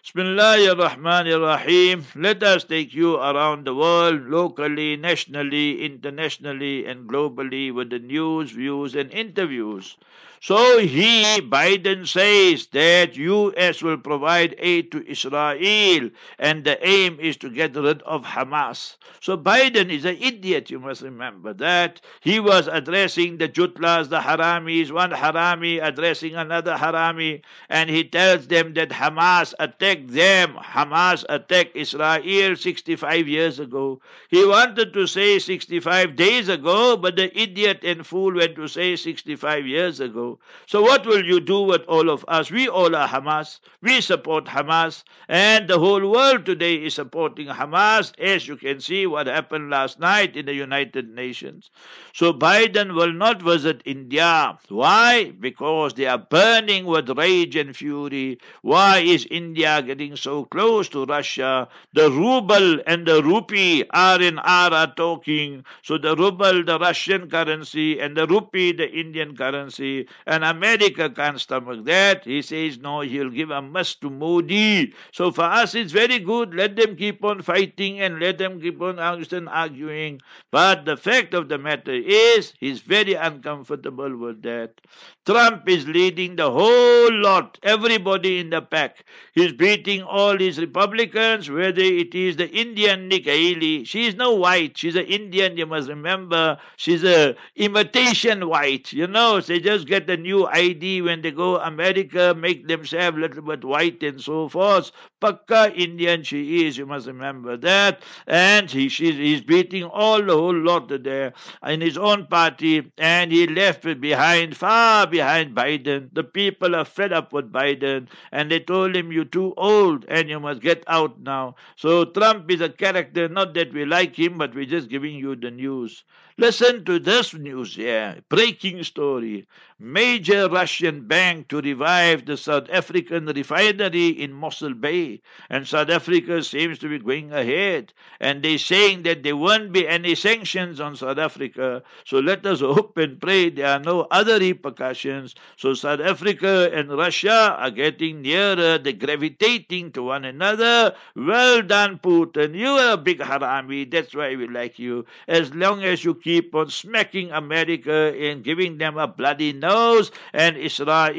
Bismillah 0.03 0.71
ar-Rahman 0.71 1.29
ar-Rahim. 1.29 2.05
Let 2.17 2.43
us 2.43 2.65
take 2.65 2.93
you 2.93 3.15
around 3.17 3.65
the 3.65 3.75
world, 3.75 4.29
locally, 4.29 4.97
nationally, 4.97 5.85
internationally, 5.85 6.85
and 6.85 7.09
globally 7.09 7.73
with 7.73 7.91
the 7.91 8.01
news, 8.01 8.51
views, 8.51 8.97
and 8.97 9.11
interviews. 9.13 9.97
So 10.45 10.81
he, 10.81 11.23
Biden, 11.41 12.05
says 12.05 12.67
that 12.73 13.17
U.S. 13.17 13.81
will 13.81 13.97
provide 13.97 14.57
aid 14.59 14.91
to 14.91 15.09
Israel, 15.09 16.11
and 16.37 16.65
the 16.65 16.85
aim 16.85 17.21
is 17.21 17.37
to 17.37 17.49
get 17.49 17.77
rid 17.77 18.03
of 18.03 18.25
Hamas. 18.25 18.97
So 19.21 19.39
Biden 19.39 19.89
is 19.89 20.05
an 20.05 20.17
idiot, 20.21 20.69
you 20.69 20.81
must 20.81 21.03
remember 21.03 21.55
that. 21.55 22.01
He 22.23 22.41
was 22.41 22.67
addressing 22.67 23.39
the 23.39 23.49
Jutlas, 23.49 24.09
the 24.09 24.19
Haramis, 24.19 24.91
one 24.91 25.13
Harami 25.13 25.81
addressing 25.81 26.35
another 26.35 26.75
Harami, 26.75 27.43
and 27.69 27.89
he 27.89 28.03
tells 28.03 28.49
them 28.49 28.75
that 28.75 28.89
Hamas 28.91 29.55
attacked 29.61 30.09
them. 30.09 30.57
Hamas 30.61 31.25
attacked 31.29 31.77
Israel 31.77 32.57
65 32.57 33.29
years 33.29 33.61
ago. 33.61 34.01
He 34.29 34.45
wanted 34.45 34.93
to 34.95 35.07
say 35.07 35.39
65 35.39 36.17
days 36.17 36.49
ago, 36.49 36.97
but 36.97 37.15
the 37.15 37.31
idiot 37.41 37.85
and 37.85 38.05
fool 38.05 38.35
went 38.35 38.57
to 38.57 38.67
say 38.67 38.97
65 38.97 39.69
years 39.69 40.01
ago. 40.01 40.32
So 40.67 40.83
what 40.83 41.07
will 41.07 41.25
you 41.25 41.41
do 41.41 41.63
with 41.63 41.83
all 41.87 42.11
of 42.11 42.25
us? 42.29 42.51
We 42.51 42.69
all 42.69 42.95
are 42.95 43.09
Hamas. 43.09 43.61
We 43.81 44.01
support 44.01 44.47
Hamas. 44.47 45.05
And 45.29 45.69
the 45.69 45.79
whole 45.79 46.11
world 46.11 46.45
today 46.47 46.75
is 46.75 46.95
supporting 46.95 47.49
Hamas, 47.49 48.13
as 48.19 48.47
you 48.49 48.57
can 48.57 48.81
see 48.81 49.07
what 49.07 49.27
happened 49.27 49.71
last 49.71 49.99
night 49.99 50.37
in 50.37 50.47
the 50.47 50.55
United 50.55 51.09
Nations. 51.15 51.71
So 52.13 52.33
Biden 52.33 52.95
will 52.95 53.13
not 53.13 53.43
visit 53.43 53.83
India. 53.85 54.59
Why? 54.69 55.33
Because 55.39 55.95
they 55.95 56.07
are 56.07 56.19
burning 56.19 56.87
with 56.87 57.09
rage 57.11 57.57
and 57.57 57.77
fury. 57.77 58.39
Why 58.63 58.99
is 58.99 59.27
India 59.31 59.83
getting 59.83 60.17
so 60.17 60.45
close 60.45 60.89
to 60.91 61.05
Russia? 61.05 61.69
The 61.93 62.11
ruble 62.11 62.81
and 62.87 63.07
the 63.07 63.23
rupee 63.23 63.85
are 63.91 64.21
in 64.21 64.39
are 64.39 64.93
talking. 64.95 65.65
So 65.83 65.99
the 65.99 66.15
ruble, 66.17 66.65
the 66.65 66.79
Russian 66.79 67.29
currency, 67.31 67.99
and 68.01 68.17
the 68.17 68.27
rupee, 68.27 68.73
the 68.73 68.91
Indian 68.91 69.37
currency, 69.37 70.07
and 70.27 70.45
America 70.45 71.11
can't 71.11 71.41
stomach 71.41 71.85
that. 71.85 72.25
He 72.25 72.43
says, 72.43 72.79
no, 72.79 73.01
he'll 73.01 73.31
give 73.31 73.51
a 73.51 73.63
must 73.63 74.01
to 74.03 74.11
Modi. 74.11 74.93
So 75.13 75.31
for 75.31 75.45
us, 75.45 75.75
it's 75.75 75.93
very 75.93 76.19
good. 76.19 76.55
Let 76.55 76.77
them 76.77 76.97
keep 76.97 77.25
on 77.25 77.43
fighting 77.43 78.01
and 78.01 78.21
let 78.21 78.39
them 78.39 78.61
keep 78.61 78.81
on 78.81 78.99
arguing. 78.99 80.21
But 80.51 80.85
the 80.85 80.97
fact 80.97 81.35
of 81.35 81.49
the 81.49 81.59
matter 81.59 81.93
is, 81.93 82.53
he's 82.59 82.81
very 82.81 83.15
uncomfortable 83.15 84.17
with 84.17 84.43
that. 84.43 84.81
Trump 85.25 85.69
is 85.69 85.87
leading 85.87 86.37
the 86.37 86.51
whole 86.51 87.13
lot, 87.13 87.59
everybody 87.63 88.39
in 88.39 88.51
the 88.51 88.61
pack. 88.61 89.05
He's 89.35 89.53
beating 89.53 90.03
all 90.03 90.37
these 90.37 90.59
Republicans, 90.59 91.49
whether 91.49 91.81
it 91.81 92.15
is 92.15 92.37
the 92.37 92.51
Indian 92.51 93.09
Nikki 93.09 93.31
Haley. 93.31 93.85
She 93.85 94.07
is 94.07 94.17
no 94.17 94.35
white. 94.35 94.77
She's 94.77 94.97
an 94.97 95.07
Indian, 95.07 95.57
you 95.57 95.67
must 95.67 95.89
remember. 95.89 96.59
She's 96.77 97.05
a 97.05 97.37
imitation 97.57 98.49
white. 98.49 98.93
You 98.93 99.07
know, 99.07 99.41
they 99.41 99.61
just 99.61 99.87
get 99.87 100.11
the 100.13 100.19
new 100.23 100.47
ID 100.47 101.03
when 101.03 101.23
they 101.23 101.31
go 101.31 101.57
America, 101.59 102.35
make 102.37 102.69
themselves 102.69 103.17
a 103.17 103.21
little 103.21 103.43
bit 103.43 103.65
white 103.65 104.03
and 104.03 104.21
so 104.21 104.49
forth. 104.49 104.93
Pakka 105.23 105.75
Indian 105.77 106.23
she 106.23 106.67
is, 106.67 106.77
you 106.77 106.85
must 106.87 107.07
remember 107.07 107.57
that. 107.57 108.03
And 108.27 108.71
he, 108.71 108.89
she's, 108.89 109.17
he's 109.17 109.41
beating 109.41 109.85
all 109.85 110.23
the 110.23 110.35
whole 110.37 110.55
lot 110.57 110.89
there 111.03 111.33
in 111.67 111.81
his 111.81 111.97
own 111.97 112.27
party, 112.27 112.93
and 112.99 113.33
he 113.33 113.47
left 113.47 113.85
behind 114.01 114.57
far 114.57 115.07
behind 115.07 115.55
Biden. 115.57 116.11
The 116.13 116.25
people 116.25 116.77
are 116.77 116.85
fed 116.85 117.13
up 117.13 117.33
with 117.33 117.51
Biden 117.53 118.09
and 118.31 118.51
they 118.51 118.61
told 118.61 118.95
him, 118.97 119.13
You're 119.13 119.25
too 119.25 119.55
old 119.57 120.05
and 120.09 120.29
you 120.29 120.41
must 120.41 120.61
get 120.61 120.85
out 120.87 121.21
now. 121.21 121.55
So 121.77 122.05
Trump 122.05 122.51
is 122.51 122.61
a 122.61 122.69
character, 122.69 123.29
not 123.29 123.55
that 123.55 123.73
we 123.73 123.85
like 123.85 124.19
him, 124.19 124.39
but 124.39 124.55
we're 124.55 124.67
just 124.67 124.89
giving 124.91 125.15
you 125.15 125.37
the 125.37 125.51
news. 125.51 126.05
Listen 126.43 126.85
to 126.87 126.99
this 126.99 127.35
news 127.35 127.77
here. 127.77 128.17
Breaking 128.29 128.83
story. 128.83 129.47
Major 129.79 130.49
Russian 130.49 131.07
bank 131.07 131.49
to 131.49 131.61
revive 131.61 132.27
the 132.27 132.37
South 132.37 132.69
African 132.71 133.27
refinery 133.27 134.09
in 134.09 134.33
Mossel 134.33 134.75
Bay. 134.75 135.21
And 135.51 135.67
South 135.67 135.89
Africa 135.89 136.43
seems 136.43 136.79
to 136.81 136.89
be 136.89 136.99
going 136.99 137.33
ahead. 137.33 137.93
And 138.21 138.43
they're 138.43 138.59
saying 138.59 139.03
that 139.05 139.23
there 139.23 139.37
won't 139.37 139.73
be 139.73 139.87
any 139.87 140.17
sanctions 140.17 140.81
on 140.81 140.97
South 140.97 141.19
Africa. 141.19 141.83
So 142.05 142.19
let 142.19 142.45
us 142.45 142.61
hope 142.75 142.97
and 142.97 143.21
pray 143.21 143.51
there 143.51 143.69
are 143.69 143.81
no 143.81 144.09
other 144.11 144.39
repercussions. 144.39 145.37
So 145.57 145.75
South 145.75 146.01
Africa 146.01 146.71
and 146.73 146.91
Russia 146.91 147.57
are 147.59 147.71
getting 147.71 148.23
nearer, 148.23 148.79
they're 148.79 148.93
gravitating 148.93 149.93
to 149.93 150.03
one 150.03 150.25
another. 150.25 150.95
Well 151.15 151.63
done, 151.63 151.99
Putin. 151.99 152.57
You 152.57 152.69
are 152.69 152.95
a 152.95 152.97
big 152.97 153.19
harami. 153.21 153.89
That's 153.89 154.15
why 154.15 154.35
we 154.37 154.49
like 154.49 154.79
you. 154.79 155.07
As 155.29 155.55
long 155.55 155.85
as 155.85 156.05
you 156.05 156.15
keep 156.15 156.32
on 156.41 156.71
smacking 156.71 157.31
America 157.33 158.15
and 158.19 158.43
giving 158.43 158.79
them 158.79 158.97
a 158.97 159.07
bloody 159.07 159.53
nose 159.53 160.11
and 160.33 160.57
Israel, 160.57 161.13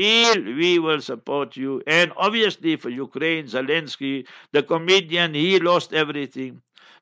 we 0.43 0.79
will 0.79 1.01
support 1.01 1.55
you. 1.55 1.81
And 1.85 2.11
obviously 2.17 2.75
for 2.77 2.89
Ukraine, 2.89 3.45
Zelensky, 3.45 4.25
the 4.51 4.63
comedian, 4.63 5.33
he 5.33 5.59
lost 5.59 5.93
everything. 5.93 6.61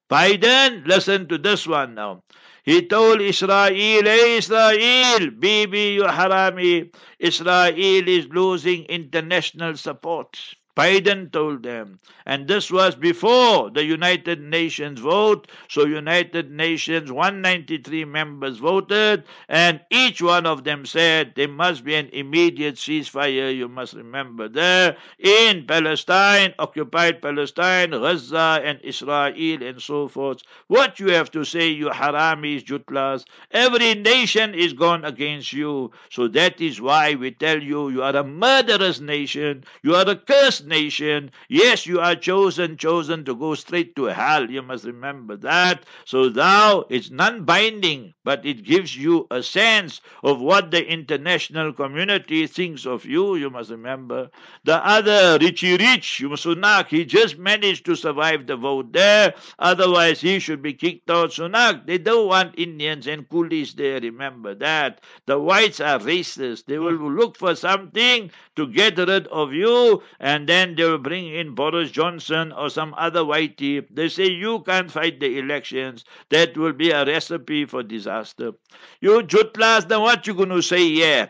Biden, 0.10 0.86
listen 0.86 1.28
to 1.28 1.38
this 1.38 1.66
one 1.66 1.96
now. 1.96 2.24
He 2.64 2.86
told 2.86 3.22
Israel, 3.22 3.74
Hey 3.74 4.38
Israel, 4.38 5.32
Bibi, 5.32 5.94
you 5.94 6.04
harami. 6.04 6.94
Israel 7.20 7.74
is 7.78 8.28
losing 8.28 8.84
international 8.86 9.78
support. 9.78 10.38
Biden 10.76 11.32
told 11.32 11.64
them. 11.64 12.00
And 12.26 12.48
this 12.48 12.72
was 12.72 12.96
before 12.96 13.70
the 13.72 13.84
United 13.84 14.42
Nations 14.42 15.00
vote. 15.00 15.48
So 15.68 15.86
United 15.86 16.52
Nations 16.52 17.12
193 17.12 18.06
members 18.06 18.58
voted 18.58 19.24
and 19.50 19.82
each 19.90 20.22
one 20.22 20.46
of 20.46 20.64
them 20.64 20.86
said 20.86 21.34
there 21.36 21.48
must 21.48 21.84
be 21.84 21.96
an 21.96 22.10
immediate 22.14 22.76
ceasefire. 22.76 23.56
You 23.56 23.68
must 23.68 23.94
remember 23.94 24.48
there 24.48 24.98
in 25.20 25.66
Palestine, 25.66 26.54
occupied 26.60 27.22
Palestine, 27.22 27.92
Gaza 27.92 28.62
and 28.64 28.80
Israel 28.82 29.62
and 29.62 29.82
so 29.82 30.08
forth. 30.08 30.42
What 30.68 31.00
you 31.00 31.10
have 31.12 31.32
to 31.32 31.44
say, 31.44 31.68
you 31.68 31.88
haramis, 31.88 32.64
jutlas. 32.64 33.26
Every 33.52 33.96
nation 33.96 34.54
is 34.54 34.74
gone 34.74 35.04
against 35.06 35.54
you. 35.54 35.92
So 36.10 36.28
that 36.30 36.62
is 36.62 36.80
why 36.80 37.16
we 37.16 37.32
tell 37.32 37.62
you, 37.62 37.90
you 37.90 38.04
are 38.04 38.16
a 38.16 38.24
murderous 38.24 39.00
nation. 39.00 39.64
You 39.84 39.96
are 39.96 40.08
a 40.08 40.16
cursed 40.16 40.61
nation. 40.66 41.32
Yes, 41.50 41.86
you 41.86 42.00
are 42.00 42.16
chosen, 42.16 42.78
chosen 42.78 43.26
to 43.26 43.36
go 43.36 43.56
straight 43.56 43.96
to 43.96 44.06
hell. 44.06 44.50
You 44.50 44.62
must 44.62 44.86
remember 44.86 45.36
that. 45.38 45.86
So 46.06 46.30
thou, 46.30 46.86
it's 46.90 47.10
non-binding, 47.12 48.14
but 48.24 48.46
it 48.46 48.64
gives 48.64 48.96
you 48.96 49.28
a 49.32 49.42
sense 49.44 50.02
of 50.24 50.42
what 50.42 50.72
the 50.72 50.86
international 50.86 51.74
community 51.74 52.48
thinks 52.48 52.86
of 52.86 53.06
you. 53.06 53.36
You 53.36 53.50
must 53.50 53.72
remember. 53.72 54.30
The 54.64 54.86
other, 54.86 55.38
Richie 55.40 55.78
Rich, 55.78 56.22
Sunak, 56.22 56.88
he 56.88 57.06
just 57.06 57.38
managed 57.38 57.86
to 57.86 57.96
survive 57.96 58.48
the 58.48 58.56
vote 58.58 58.94
there. 58.94 59.34
Otherwise, 59.60 60.22
he 60.22 60.40
should 60.40 60.62
be 60.62 60.74
kicked 60.74 61.10
out. 61.10 61.32
Sunak, 61.32 61.86
they 61.86 61.98
don't 61.98 62.28
want 62.28 62.58
Indians 62.58 63.08
and 63.08 63.28
coolies 63.30 63.74
there. 63.74 64.00
Remember 64.00 64.54
that. 64.56 65.02
The 65.26 65.40
whites 65.40 65.80
are 65.80 66.00
racist. 66.00 66.66
They 66.66 66.80
will 66.80 66.94
look 66.94 67.38
for 67.38 67.56
something 67.56 68.32
to 68.56 68.68
get 68.68 68.98
rid 68.98 69.28
of 69.28 69.54
you 69.54 70.04
and 70.20 70.48
then 70.52 70.76
they 70.76 70.84
will 70.84 70.98
bring 70.98 71.28
in 71.28 71.56
Boris 71.56 71.92
Johnson 71.92 72.52
or 72.52 72.70
some 72.70 72.94
other 72.98 73.22
whitey. 73.22 73.88
They 73.90 74.10
say 74.10 74.28
you 74.30 74.60
can't 74.64 74.92
fight 74.92 75.22
the 75.22 75.40
elections. 75.40 76.04
That 76.30 76.58
will 76.58 76.74
be 76.74 76.92
a 76.92 77.06
recipe 77.06 77.64
for 77.66 77.84
disaster. 77.84 78.52
You 79.00 79.22
jutlas, 79.24 79.88
then 79.88 80.02
what 80.02 80.28
you 80.28 80.34
gonna 80.34 80.62
say? 80.62 80.84
Yeah. 80.86 81.30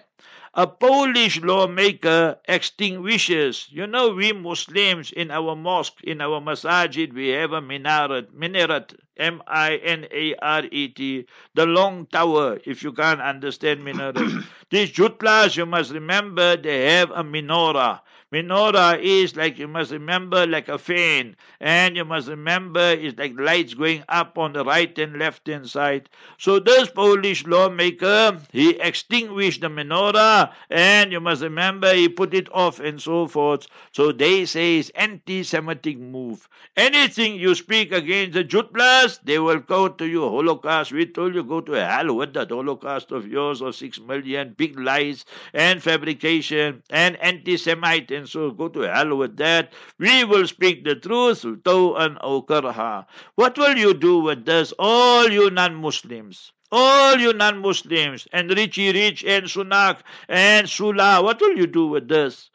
A 0.56 0.68
Polish 0.68 1.40
lawmaker 1.42 2.38
extinguishes. 2.46 3.68
You 3.70 3.88
know, 3.88 4.10
we 4.10 4.34
Muslims 4.34 5.12
in 5.12 5.32
our 5.32 5.56
mosque, 5.56 6.04
in 6.04 6.20
our 6.20 6.42
masajid, 6.42 7.13
we 7.13 7.30
have 7.30 7.54
a 7.54 7.62
minaret, 7.62 8.34
minaret, 8.34 8.94
M 9.16 9.42
I 9.48 9.75
N 9.78 10.08
A 10.12 10.36
R 10.42 10.63
E 10.72 10.90
T, 10.90 11.25
the 11.54 11.66
long 11.66 12.06
tower, 12.08 12.60
if 12.66 12.84
you 12.84 12.92
can't 12.92 13.22
understand 13.22 13.86
minaret. 13.86 14.18
These 14.72 14.92
jutlas, 14.92 15.56
you 15.56 15.66
must 15.66 15.92
remember, 15.92 16.58
they 16.58 16.96
have 16.96 17.12
a 17.12 17.24
menorah. 17.24 18.01
Menorah 18.34 18.98
is 19.02 19.36
like 19.36 19.60
you 19.60 19.68
must 19.68 19.92
remember 19.92 20.48
like 20.48 20.70
a 20.70 20.78
fan, 20.78 21.36
and 21.60 21.98
you 21.98 22.06
must 22.06 22.30
remember 22.30 22.80
it's 22.80 23.18
like 23.20 23.34
lights 23.38 23.74
going 23.74 24.04
up 24.08 24.38
on 24.38 24.54
the 24.54 24.64
right 24.64 24.98
and 25.00 25.20
left 25.20 25.48
hand 25.48 25.70
side. 25.70 26.10
So 26.38 26.58
this 26.60 26.90
Polish 26.90 27.46
lawmaker 27.46 28.40
he 28.54 28.80
extinguished 28.80 29.62
the 29.62 29.68
menorah, 29.68 30.54
and 30.70 31.12
you 31.12 31.20
must 31.20 31.42
remember 31.42 31.94
he 31.94 32.08
put 32.08 32.34
it 32.34 32.48
off 32.54 32.80
and 32.80 33.02
so 33.02 33.28
forth. 33.28 33.68
So 33.92 34.12
they 34.14 34.46
say 34.46 34.78
it's 34.80 34.90
anti-Semitic 34.92 36.00
move. 36.00 36.48
Anything 36.78 37.36
you 37.36 37.54
speak 37.56 37.92
against 37.92 38.34
the 38.34 38.44
Jutlas, 38.46 39.20
they 39.24 39.40
will 39.40 39.60
go 39.60 39.90
to 39.90 40.06
you 40.08 40.22
Holocaust. 40.22 40.94
We 40.94 41.06
told 41.06 41.36
you 41.36 41.44
go 41.44 41.60
to 41.62 41.74
hell 41.74 42.16
with 42.16 42.34
that 42.36 42.50
Holocaust 42.52 43.12
of 43.12 43.28
yours 43.28 43.62
of 43.62 43.76
six 43.76 44.00
million 44.00 44.54
big 44.58 44.80
lies 44.80 45.26
and 45.54 45.82
fabrication 45.84 46.82
and 46.90 47.18
anti-Semite 47.18 48.12
and 48.22 48.30
so 48.30 48.51
go 48.51 48.68
to 48.70 48.82
hell 48.82 49.16
with 49.18 49.38
that. 49.38 49.74
We 49.98 50.24
will 50.24 50.46
speak 50.46 50.84
the 50.86 50.94
truth, 50.96 51.42
taw'an 51.63 52.18
aw 52.22 52.42
karha. 52.44 53.08
What 53.34 53.58
will 53.58 53.75
you 53.75 53.96
do 53.96 54.20
with 54.20 54.46
this, 54.46 54.74
all 54.78 55.28
you 55.32 55.50
non-Muslims? 55.50 56.51
All 56.72 57.18
you 57.18 57.34
non-Muslims 57.34 58.28
and 58.32 58.51
Richie 58.56 58.94
Rich 58.94 59.24
and 59.25 59.46
Sunak 59.46 60.01
and 60.30 60.70
Sula, 60.70 61.24
what 61.24 61.42
will 61.42 61.58
you 61.58 61.66
do 61.66 61.88
with 61.88 62.08
this? 62.10 62.51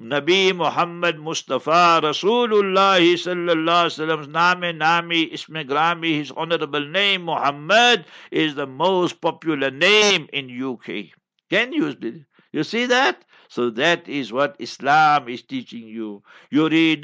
Nabi 0.00 0.54
Muhammad 0.54 1.18
Mustafa 1.18 2.00
Rasulullah 2.00 3.02
sallallahu 3.02 3.90
alaihi 3.90 4.60
name 4.62 4.78
nami 4.78 5.26
isme 5.34 5.66
grami 5.66 6.14
his 6.18 6.30
honorable 6.30 6.86
name 6.86 7.24
Muhammad 7.24 8.04
is 8.30 8.54
the 8.54 8.68
most 8.68 9.20
popular 9.20 9.72
name 9.72 10.28
in 10.32 10.46
UK. 10.46 11.10
Can 11.50 11.72
you 11.72 11.96
you 12.52 12.62
see 12.62 12.86
that? 12.86 13.24
So 13.48 13.70
that 13.70 14.06
is 14.08 14.32
what 14.32 14.56
Islam 14.58 15.28
is 15.28 15.40
teaching 15.42 15.88
you. 15.88 16.22
The 16.50 16.96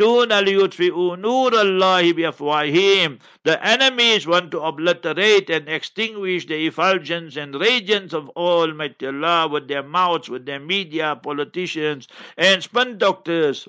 enemies 3.62 4.26
want 4.26 4.50
to 4.50 4.60
obliterate 4.60 5.48
and 5.50 5.68
extinguish 5.68 6.46
the 6.46 6.66
effulgence 6.66 7.36
and 7.36 7.54
radiance 7.54 8.12
of 8.12 8.28
Almighty 8.30 9.06
Allah 9.06 9.48
with 9.48 9.68
their 9.68 9.82
mouths, 9.82 10.28
with 10.28 10.44
their 10.44 10.60
media, 10.60 11.18
politicians, 11.22 12.08
and 12.36 12.62
spin 12.62 12.98
doctors. 12.98 13.66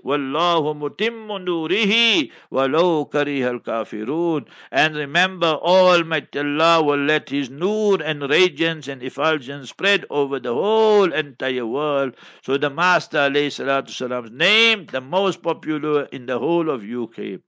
Nurihi 1.46 2.32
walau 2.52 3.10
kafirun. 3.10 4.46
And 4.72 4.96
remember, 4.96 5.48
Almighty 5.48 6.40
Allah 6.40 6.84
will 6.84 6.98
let 7.06 7.30
His 7.30 7.50
nur 7.50 8.02
and 8.02 8.30
radiance 8.30 8.90
and 8.90 9.02
effulgence 9.02 9.70
spread 9.70 10.06
over 10.10 10.40
the 10.40 10.54
whole 10.54 11.14
entire 11.14 11.66
world 11.66 12.16
so 12.42 12.58
the 12.66 12.70
Master 12.72 13.30
name, 14.32 14.88
the 14.88 15.00
most 15.00 15.44
popular 15.44 16.06
in 16.06 16.26
the 16.26 16.40
whole 16.40 16.72
of 16.72 16.82
UK. 16.82 17.40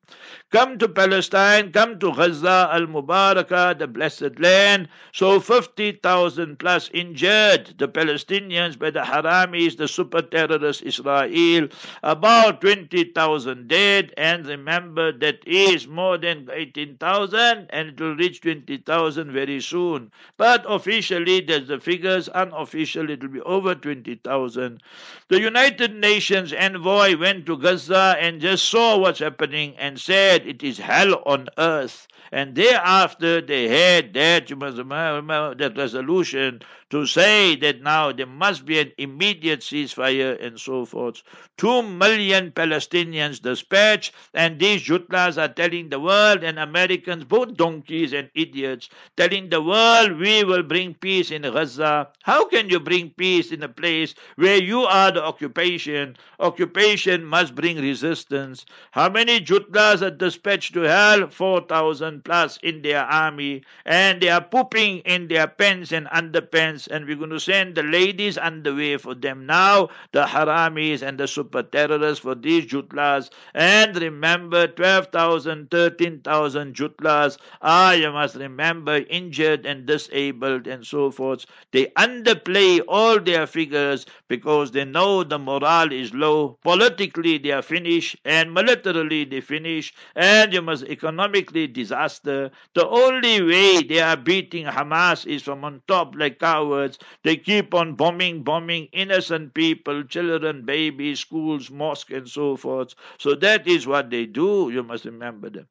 Come 0.50 0.78
to 0.78 0.88
Palestine, 0.88 1.74
come 1.74 2.00
to 2.00 2.14
Gaza 2.16 2.70
al 2.72 2.88
Mubarakah, 2.88 3.78
the 3.78 3.86
blessed 3.86 4.40
land. 4.40 4.88
So 5.12 5.42
50,000 5.42 6.58
plus 6.58 6.90
injured, 6.94 7.74
the 7.78 7.90
Palestinians 7.90 8.80
by 8.80 8.92
the 8.92 9.02
Haramis, 9.02 9.76
the 9.76 9.90
super 9.90 10.22
terrorist 10.22 10.84
Israel. 10.84 11.68
About 12.02 12.62
20,000 12.62 13.68
dead, 13.68 14.14
and 14.16 14.46
remember 14.48 15.12
that 15.12 15.46
is 15.46 15.86
more 15.86 16.18
than 16.18 16.48
18,000, 16.50 17.68
and 17.70 17.90
it 17.90 18.00
will 18.00 18.16
reach 18.16 18.40
20,000 18.40 19.34
very 19.34 19.60
soon. 19.60 20.10
But 20.38 20.64
officially, 20.66 21.42
there's 21.42 21.68
the 21.68 21.80
figures, 21.82 22.30
unofficially, 22.34 23.16
it 23.16 23.22
will 23.22 23.30
be 23.30 23.42
over 23.42 23.76
20,000. 23.76 24.82
The 25.28 25.42
United 25.42 25.94
Nations 25.94 26.54
envoy 26.54 27.18
went 27.18 27.46
to 27.48 27.58
Gaza 27.58 28.16
and 28.18 28.40
just 28.40 28.70
saw 28.70 28.98
what's 28.98 29.20
happening 29.20 29.76
and 29.78 29.97
said 29.98 30.46
it 30.48 30.64
is 30.64 30.78
hell 30.78 31.22
on 31.26 31.48
earth. 31.58 32.08
And 32.32 32.56
thereafter 32.56 33.42
they 33.42 33.68
had 33.70 34.14
that, 34.14 34.48
that 34.50 35.74
resolution 35.78 36.62
to 36.90 37.06
say 37.06 37.56
that 37.58 37.82
now 37.82 38.12
there 38.12 38.26
must 38.26 38.66
be 38.66 38.80
an 38.80 38.92
immediate 38.98 39.60
ceasefire 39.60 40.42
and 40.46 40.60
so 40.60 40.86
forth. 40.86 41.22
Two 41.58 41.82
million 41.82 42.52
Palestinians 42.52 43.42
dispatched, 43.42 44.14
and 44.34 44.60
these 44.60 44.84
jutlas 44.84 45.38
are 45.42 45.54
telling 45.54 45.90
the 45.90 46.00
world 46.00 46.44
and 46.44 46.60
Americans, 46.60 47.24
both 47.26 47.56
donkeys 47.56 48.14
and 48.14 48.30
idiots, 48.36 48.90
telling 49.18 49.50
the 49.50 49.62
world 49.62 50.18
we 50.18 50.44
will 50.44 50.64
bring 50.64 50.94
peace 50.94 51.32
in 51.32 51.42
Gaza. 51.42 52.10
How 52.24 52.46
can 52.48 52.70
you 52.70 52.80
bring 52.80 53.10
peace 53.12 53.52
in 53.52 53.64
a 53.64 53.70
place 53.70 54.16
where 54.36 54.62
you 54.62 54.82
are 54.82 55.12
the 55.12 55.24
occupation? 55.24 56.16
Occupation 56.40 57.24
must 57.26 57.56
bring 57.56 57.78
resistance. 57.82 58.66
How 58.92 59.10
many 59.10 59.40
jutlas 59.42 59.87
are 59.96 60.12
dispatched 60.12 60.74
to 60.74 60.82
hell? 60.82 61.30
4,000 61.30 62.24
plus 62.24 62.58
in 62.64 62.82
their 62.82 63.04
army, 63.04 63.64
and 63.86 64.22
they 64.22 64.30
are 64.30 64.42
pooping 64.42 65.00
in 65.00 65.28
their 65.28 65.48
pants 65.48 65.92
and 65.92 66.08
underpants 66.08 66.88
and 66.90 67.06
we're 67.06 67.16
going 67.16 67.30
to 67.30 67.40
send 67.40 67.76
the 67.76 67.84
ladies 67.84 68.38
underway 68.38 68.98
for 68.98 69.14
them 69.14 69.46
now, 69.46 69.88
the 70.12 70.26
haramis 70.26 71.02
and 71.02 71.20
the 71.20 71.28
super 71.28 71.62
terrorists 71.64 72.20
for 72.20 72.36
these 72.36 72.66
jutlas. 72.66 73.30
And 73.54 73.96
remember, 73.96 74.68
12,000, 74.68 75.70
13,000 75.70 76.76
jutlas 76.76 77.38
are, 77.62 77.96
you 77.96 78.12
must 78.12 78.36
remember, 78.36 79.04
injured 79.10 79.66
and 79.66 79.86
disabled 79.86 80.68
and 80.68 80.86
so 80.86 81.12
forth. 81.12 81.46
They 81.72 81.86
underplay 81.98 82.82
all 82.88 83.20
their 83.20 83.46
figures 83.48 84.06
because 84.28 84.72
they 84.72 84.86
know 84.86 85.24
the 85.24 85.40
morale 85.40 85.92
is 85.92 86.14
low. 86.14 86.58
Politically, 86.64 87.38
they 87.38 87.52
are 87.52 87.62
finished, 87.62 88.16
and 88.26 88.54
militarily, 88.54 89.26
they 89.26 89.42
finish, 89.42 89.77
and 90.16 90.54
you 90.54 90.62
must 90.62 90.84
economically 90.84 91.68
disaster. 91.68 92.52
The 92.74 92.88
only 92.88 93.42
way 93.42 93.84
they 93.84 94.00
are 94.00 94.18
beating 94.18 94.66
Hamas 94.66 95.26
is 95.26 95.44
from 95.44 95.64
on 95.64 95.82
top, 95.88 96.16
like 96.16 96.40
cowards 96.40 97.00
they 97.24 97.38
keep 97.38 97.74
on 97.74 97.96
bombing, 97.96 98.44
bombing 98.44 98.88
innocent 98.92 99.54
people, 99.54 100.04
children, 100.04 100.66
babies, 100.66 101.20
schools, 101.20 101.70
mosques, 101.70 102.14
and 102.14 102.28
so 102.30 102.56
forth. 102.56 102.96
So 103.18 103.36
that 103.36 103.68
is 103.68 103.88
what 103.88 104.10
they 104.10 104.26
do. 104.26 104.70
You 104.72 104.84
must 104.84 105.06
remember 105.06 105.50
them. 105.50 105.68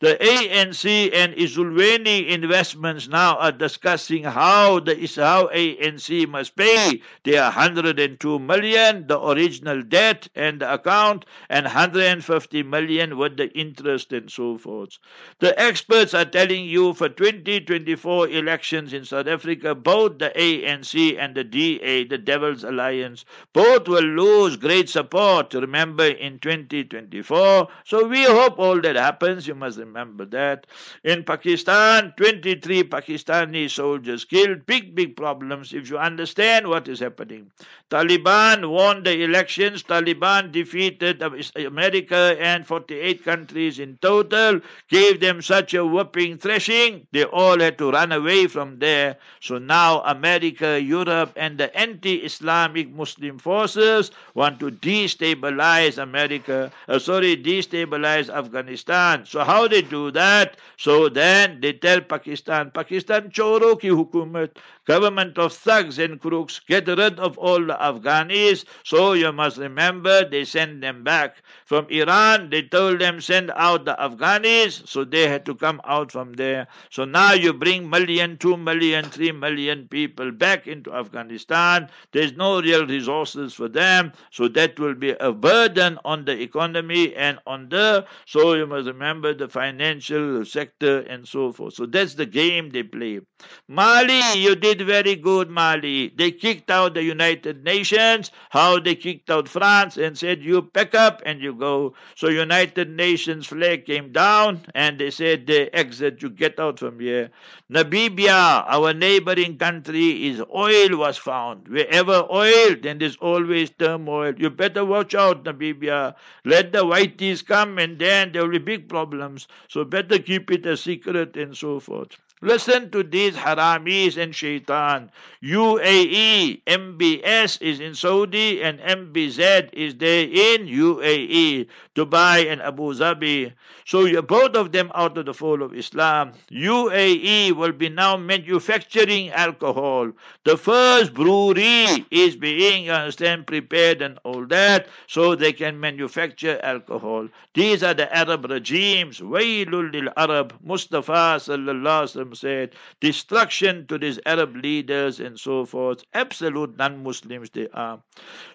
The 0.00 0.16
ANC 0.20 1.10
and 1.12 1.34
Ezulweni 1.34 2.28
investments 2.28 3.08
now 3.08 3.36
are 3.38 3.52
discussing 3.52 4.24
how 4.24 4.80
the 4.80 4.94
how 5.16 5.48
ANC 5.48 6.28
must 6.28 6.54
pay 6.56 7.00
their 7.24 7.42
102 7.42 8.38
million 8.38 8.66
million, 8.76 9.06
the 9.06 9.20
original 9.20 9.82
debt 9.82 10.28
and 10.34 10.60
the 10.60 10.72
account, 10.74 11.24
and 11.48 11.64
150 11.64 12.62
million 12.62 13.16
with 13.16 13.36
the 13.36 13.45
interest 13.54 14.12
and 14.12 14.30
so 14.30 14.58
forth. 14.58 14.98
The 15.38 15.58
experts 15.60 16.14
are 16.14 16.24
telling 16.24 16.64
you 16.64 16.94
for 16.94 17.08
2024 17.08 18.28
elections 18.28 18.92
in 18.92 19.04
South 19.04 19.26
Africa, 19.26 19.74
both 19.74 20.18
the 20.18 20.32
ANC 20.36 21.18
and 21.18 21.34
the 21.34 21.44
DA, 21.44 22.04
the 22.04 22.18
Devil's 22.18 22.64
Alliance, 22.64 23.24
both 23.52 23.88
will 23.88 24.02
lose 24.02 24.56
great 24.56 24.88
support, 24.88 25.54
remember, 25.54 26.06
in 26.06 26.38
2024. 26.38 27.68
So 27.84 28.06
we 28.08 28.24
hope 28.24 28.58
all 28.58 28.80
that 28.80 28.96
happens. 28.96 29.46
You 29.46 29.54
must 29.54 29.78
remember 29.78 30.24
that. 30.26 30.66
In 31.04 31.24
Pakistan, 31.24 32.12
23 32.16 32.84
Pakistani 32.84 33.70
soldiers 33.70 34.24
killed. 34.24 34.66
Big, 34.66 34.94
big 34.94 35.16
problems 35.16 35.72
if 35.72 35.90
you 35.90 35.98
understand 35.98 36.68
what 36.68 36.88
is 36.88 37.00
happening. 37.00 37.50
Taliban 37.90 38.68
won 38.70 39.02
the 39.02 39.22
elections. 39.22 39.82
Taliban 39.82 40.50
defeated 40.50 41.22
America 41.56 42.36
and 42.40 42.66
48 42.66 43.22
countries 43.22 43.35
in 43.36 43.98
total, 44.00 44.60
gave 44.88 45.20
them 45.20 45.42
such 45.42 45.74
a 45.74 45.84
whooping 45.84 46.38
thrashing. 46.38 47.06
They 47.12 47.24
all 47.24 47.58
had 47.60 47.78
to 47.78 47.90
run 47.90 48.12
away 48.12 48.46
from 48.46 48.78
there. 48.78 49.16
So 49.40 49.58
now 49.58 50.02
America, 50.02 50.80
Europe, 50.80 51.32
and 51.36 51.58
the 51.58 51.74
anti 51.76 52.16
Islamic 52.16 52.90
Muslim 52.90 53.38
forces 53.38 54.10
want 54.34 54.60
to 54.60 54.70
destabilize 54.70 55.98
America, 55.98 56.70
uh, 56.88 56.98
sorry, 56.98 57.36
destabilize 57.36 58.28
Afghanistan. 58.28 59.24
So 59.26 59.44
how 59.44 59.68
they 59.68 59.82
do 59.82 60.10
that? 60.12 60.56
So 60.76 61.08
then 61.08 61.60
they 61.60 61.72
tell 61.72 62.00
Pakistan, 62.00 62.70
Pakistan 62.70 63.30
choro 63.30 63.80
ki 63.80 63.88
hukumat, 63.88 64.50
government 64.86 65.38
of 65.38 65.52
thugs 65.52 65.98
and 65.98 66.20
crooks, 66.20 66.60
get 66.60 66.86
rid 66.86 67.18
of 67.18 67.36
all 67.38 67.60
the 67.60 67.74
Afghanis. 67.74 68.64
So 68.84 69.12
you 69.12 69.32
must 69.32 69.58
remember 69.58 70.24
they 70.28 70.44
send 70.44 70.82
them 70.82 71.04
back. 71.04 71.36
From 71.64 71.86
Iran, 71.90 72.50
they 72.50 72.62
told 72.62 73.00
them 73.00 73.20
send 73.26 73.50
out 73.56 73.84
the 73.84 73.96
Afghanis, 73.98 74.86
so 74.86 75.04
they 75.04 75.26
had 75.26 75.44
to 75.46 75.54
come 75.54 75.80
out 75.84 76.12
from 76.12 76.34
there. 76.34 76.68
So 76.90 77.04
now 77.04 77.32
you 77.32 77.52
bring 77.52 77.90
million, 77.90 78.38
two 78.38 78.56
million, 78.56 79.04
three 79.04 79.32
million 79.32 79.88
people 79.88 80.30
back 80.30 80.66
into 80.68 80.94
Afghanistan. 80.94 81.88
There's 82.12 82.32
no 82.34 82.60
real 82.60 82.86
resources 82.86 83.52
for 83.52 83.68
them, 83.68 84.12
so 84.30 84.46
that 84.48 84.78
will 84.78 84.94
be 84.94 85.10
a 85.10 85.32
burden 85.32 85.98
on 86.04 86.24
the 86.24 86.40
economy 86.40 87.14
and 87.16 87.38
on 87.46 87.68
the. 87.68 88.06
So 88.26 88.54
you 88.54 88.66
must 88.66 88.86
remember 88.86 89.34
the 89.34 89.48
financial 89.48 90.44
sector 90.44 91.00
and 91.00 91.26
so 91.26 91.52
forth. 91.52 91.74
So 91.74 91.86
that's 91.86 92.14
the 92.14 92.26
game 92.26 92.70
they 92.70 92.84
play. 92.84 93.20
Mali, 93.68 94.20
you 94.36 94.54
did 94.54 94.82
very 94.82 95.16
good, 95.16 95.50
Mali. 95.50 96.12
They 96.16 96.30
kicked 96.30 96.70
out 96.70 96.94
the 96.94 97.02
United 97.02 97.64
Nations. 97.64 98.30
How 98.50 98.78
they 98.78 98.94
kicked 98.94 99.30
out 99.30 99.48
France 99.48 99.96
and 99.96 100.16
said 100.16 100.44
you 100.44 100.62
pack 100.62 100.94
up 100.94 101.22
and 101.26 101.40
you 101.40 101.54
go. 101.54 101.94
So 102.14 102.28
United 102.28 102.88
Nations 102.90 103.15
flag 103.16 103.86
came 103.86 104.12
down 104.12 104.66
and 104.74 104.98
they 104.98 105.10
said 105.10 105.46
they 105.46 105.68
exit, 105.70 106.22
you 106.22 106.30
get 106.30 106.58
out 106.60 106.78
from 106.78 107.00
here. 107.00 107.30
Namibia, 107.70 108.64
our 108.66 108.92
neighboring 108.92 109.56
country, 109.58 110.26
is 110.28 110.40
oil 110.54 110.96
was 110.96 111.16
found. 111.16 111.68
Wherever 111.68 112.26
oil, 112.30 112.76
then 112.82 112.98
there's 112.98 113.16
always 113.16 113.70
turmoil. 113.70 114.34
You 114.36 114.50
better 114.50 114.84
watch 114.84 115.14
out, 115.14 115.44
Namibia. 115.44 116.14
Let 116.44 116.72
the 116.72 116.84
whiteys 116.84 117.44
come 117.46 117.78
and 117.78 117.98
then 117.98 118.32
there 118.32 118.42
will 118.42 118.50
be 118.50 118.58
big 118.58 118.88
problems. 118.88 119.48
So 119.68 119.84
better 119.84 120.18
keep 120.18 120.50
it 120.50 120.66
a 120.66 120.76
secret 120.76 121.36
and 121.36 121.56
so 121.56 121.80
forth. 121.80 122.16
Listen 122.42 122.90
to 122.90 123.02
these 123.02 123.34
haramis 123.34 124.18
and 124.18 124.34
shaitan. 124.34 125.10
UAE, 125.42 126.62
MBS 126.66 127.62
is 127.62 127.80
in 127.80 127.94
Saudi 127.94 128.62
and 128.62 128.78
MBZ 128.80 129.70
is 129.72 129.94
there 129.94 130.24
in 130.24 130.66
UAE, 130.66 131.66
Dubai 131.94 132.52
and 132.52 132.60
Abu 132.60 132.92
Dhabi. 132.92 133.52
So 133.86 134.20
both 134.20 134.54
of 134.54 134.72
them 134.72 134.90
out 134.94 135.16
of 135.16 135.24
the 135.24 135.32
fold 135.32 135.62
of 135.62 135.72
Islam. 135.74 136.32
UAE 136.50 137.52
will 137.52 137.72
be 137.72 137.88
now 137.88 138.16
manufacturing 138.16 139.30
alcohol. 139.30 140.10
The 140.44 140.56
first 140.56 141.14
brewery 141.14 142.04
is 142.10 142.36
being, 142.36 142.84
you 142.84 142.92
understand, 142.92 143.46
prepared 143.46 144.02
and 144.02 144.18
all 144.24 144.44
that 144.46 144.88
so 145.06 145.36
they 145.36 145.52
can 145.52 145.78
manufacture 145.78 146.60
alcohol. 146.62 147.28
These 147.54 147.82
are 147.82 147.94
the 147.94 148.14
Arab 148.14 148.50
regimes. 148.50 149.20
Waylul 149.20 149.92
lil 149.92 150.10
Arab. 150.16 150.54
Mustafa 150.62 151.38
sallallahu 151.38 152.25
said, 152.34 152.74
destruction 153.00 153.86
to 153.86 153.98
these 153.98 154.18
Arab 154.26 154.56
leaders 154.56 155.20
and 155.20 155.38
so 155.38 155.64
forth. 155.64 156.04
Absolute 156.14 156.76
non 156.76 157.02
Muslims 157.02 157.50
they 157.50 157.68
are. 157.72 158.02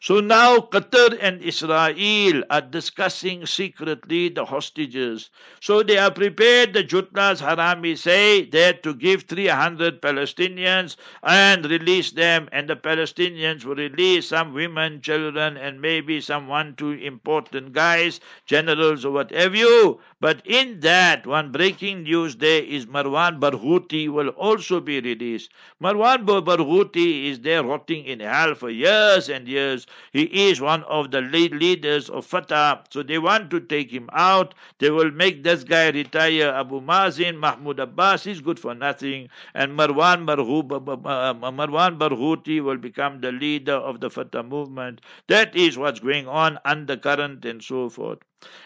So 0.02 0.20
now 0.20 0.58
Qatar 0.60 1.18
and 1.22 1.42
Israel 1.42 2.44
are 2.50 2.62
discussing 2.62 3.46
secretly 3.46 4.30
the 4.30 4.46
hostages. 4.46 5.30
So 5.62 5.84
they 5.84 5.98
are 5.98 6.12
prepared, 6.12 6.74
the 6.74 6.84
Jutlas 6.84 7.42
Harami 7.42 7.98
say, 7.98 8.46
that 8.50 8.84
to 8.84 8.94
give 8.94 9.24
300 9.24 10.02
Palestinians 10.02 10.96
and 11.24 11.66
release 11.66 12.12
them, 12.12 12.50
and 12.52 12.70
the 12.70 12.76
Palestinians 12.76 13.64
will 13.66 13.76
release 13.76 14.30
some 14.30 14.54
women, 14.54 15.02
children, 15.02 15.58
and 15.58 15.82
maybe 15.82 16.20
some 16.22 16.48
one, 16.48 16.76
two 16.76 16.92
important 16.92 17.74
guys, 17.74 18.20
generals, 18.46 19.06
or 19.06 19.12
whatever 19.12 19.56
you. 19.56 20.00
But 20.20 20.42
in 20.46 20.80
that, 20.82 21.26
one 21.28 21.52
breaking 21.52 22.04
news 22.04 22.36
there 22.38 22.64
is 22.64 22.86
Marwan 22.86 23.40
Barghouti 23.62 24.10
will 24.10 24.30
also 24.30 24.80
be 24.80 25.00
released. 25.00 25.52
Marwan 25.80 26.26
Barghouti 26.26 27.26
is 27.28 27.42
there 27.42 27.64
rotting 27.64 28.06
in 28.06 28.20
hell 28.20 28.56
for 28.56 28.72
years 28.72 29.30
and 29.30 29.48
years. 29.48 29.86
He 30.12 30.24
is 30.50 30.60
one 30.60 30.84
of 30.86 31.12
the 31.12 31.22
lead 31.22 31.54
leaders 31.54 32.10
of 32.10 32.26
Fatah. 32.26 32.84
So 32.90 33.04
they 33.04 33.20
want 33.20 33.52
to 33.52 33.60
take 33.60 33.92
him 33.92 34.10
out. 34.14 34.56
They 34.80 34.90
will 34.90 35.12
make 35.12 35.44
this 35.44 35.64
guy 35.64 35.90
retire. 35.92 36.50
Abu 36.50 36.82
Mazin, 36.82 37.38
Mahmoud 37.38 37.80
Abbas 37.80 38.26
is 38.26 38.42
good 38.42 38.60
for 38.60 38.74
nothing. 38.74 39.30
And 39.54 39.78
Marwan, 39.78 40.28
uh, 40.28 41.34
Marwan 41.52 41.98
Barghouti 42.00 42.64
will 42.64 42.78
become 42.78 43.22
the 43.22 43.32
leader 43.32 43.74
of 43.76 44.00
the 44.00 44.10
Fatah 44.10 44.42
movement. 44.44 45.02
That 45.28 45.56
is 45.56 45.78
what's 45.78 46.00
going 46.00 46.28
on 46.28 46.58
undercurrent 46.66 47.46
and 47.46 47.64
so 47.64 47.90
forth. 47.90 48.20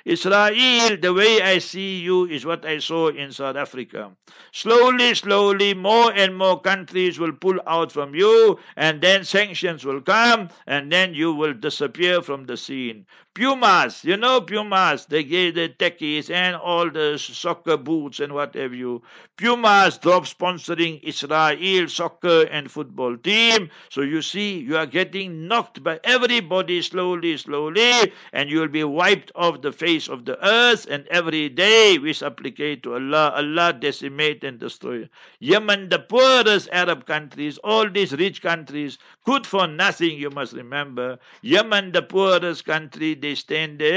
Israel, 0.05 0.97
the 0.97 1.13
way 1.13 1.41
I 1.41 1.57
see 1.57 1.99
you 1.99 2.25
is 2.25 2.45
what 2.45 2.65
I 2.65 2.79
saw 2.79 3.07
in 3.09 3.31
South 3.31 3.55
Africa. 3.55 4.11
Slowly, 4.51 5.15
slowly, 5.15 5.73
more 5.73 6.13
and 6.13 6.37
more 6.37 6.59
countries 6.61 7.19
will 7.19 7.33
pull 7.33 7.59
out 7.67 7.91
from 7.91 8.15
you, 8.15 8.59
and 8.75 9.01
then 9.01 9.23
sanctions 9.23 9.83
will 9.83 10.01
come, 10.01 10.49
and 10.67 10.91
then 10.91 11.13
you 11.13 11.33
will 11.33 11.53
disappear 11.53 12.21
from 12.21 12.45
the 12.45 12.57
scene. 12.57 13.05
Pumas, 13.35 14.05
you 14.05 14.15
know 14.15 14.39
Pumas, 14.39 15.07
they 15.07 15.21
gave 15.21 15.55
the 15.55 15.67
techies 15.67 16.29
and 16.29 16.55
all 16.55 16.89
the 16.89 17.17
soccer 17.17 17.75
boots 17.75 18.21
and 18.21 18.31
whatever 18.31 18.73
you. 18.73 19.01
Pumas 19.35 19.97
drop 19.97 20.23
sponsoring 20.23 21.03
Israel 21.03 21.89
soccer 21.89 22.43
and 22.43 22.71
football 22.71 23.17
team. 23.17 23.69
So 23.89 24.01
you 24.01 24.21
see, 24.21 24.59
you 24.59 24.77
are 24.77 24.85
getting 24.85 25.49
knocked 25.49 25.83
by 25.83 25.99
everybody 26.05 26.81
slowly, 26.81 27.35
slowly, 27.35 28.13
and 28.31 28.49
you 28.49 28.61
will 28.61 28.69
be 28.69 28.85
wiped 28.85 29.33
off 29.35 29.61
the 29.65 29.71
face 29.73 30.07
of 30.07 30.25
the 30.25 30.37
earth. 30.45 30.85
And 30.89 31.07
every 31.09 31.49
day 31.49 31.97
we 31.97 32.13
supplicate 32.13 32.83
to 32.83 32.93
Allah, 32.93 33.33
Allah 33.35 33.73
decimate 33.73 34.43
and 34.43 34.59
destroy. 34.59 35.09
Yemen, 35.39 35.89
the 35.89 35.99
poorest 35.99 36.69
Arab 36.71 37.05
countries, 37.05 37.57
all 37.63 37.89
these 37.89 38.13
rich 38.13 38.41
countries, 38.41 38.97
good 39.25 39.45
for 39.45 39.65
nothing, 39.67 40.17
you 40.17 40.29
must 40.29 40.53
remember. 40.53 41.17
Yemen, 41.41 41.91
the 41.91 42.03
poorest 42.03 42.65
country, 42.65 43.15
they 43.15 43.33
stand 43.33 43.79
there. 43.79 43.93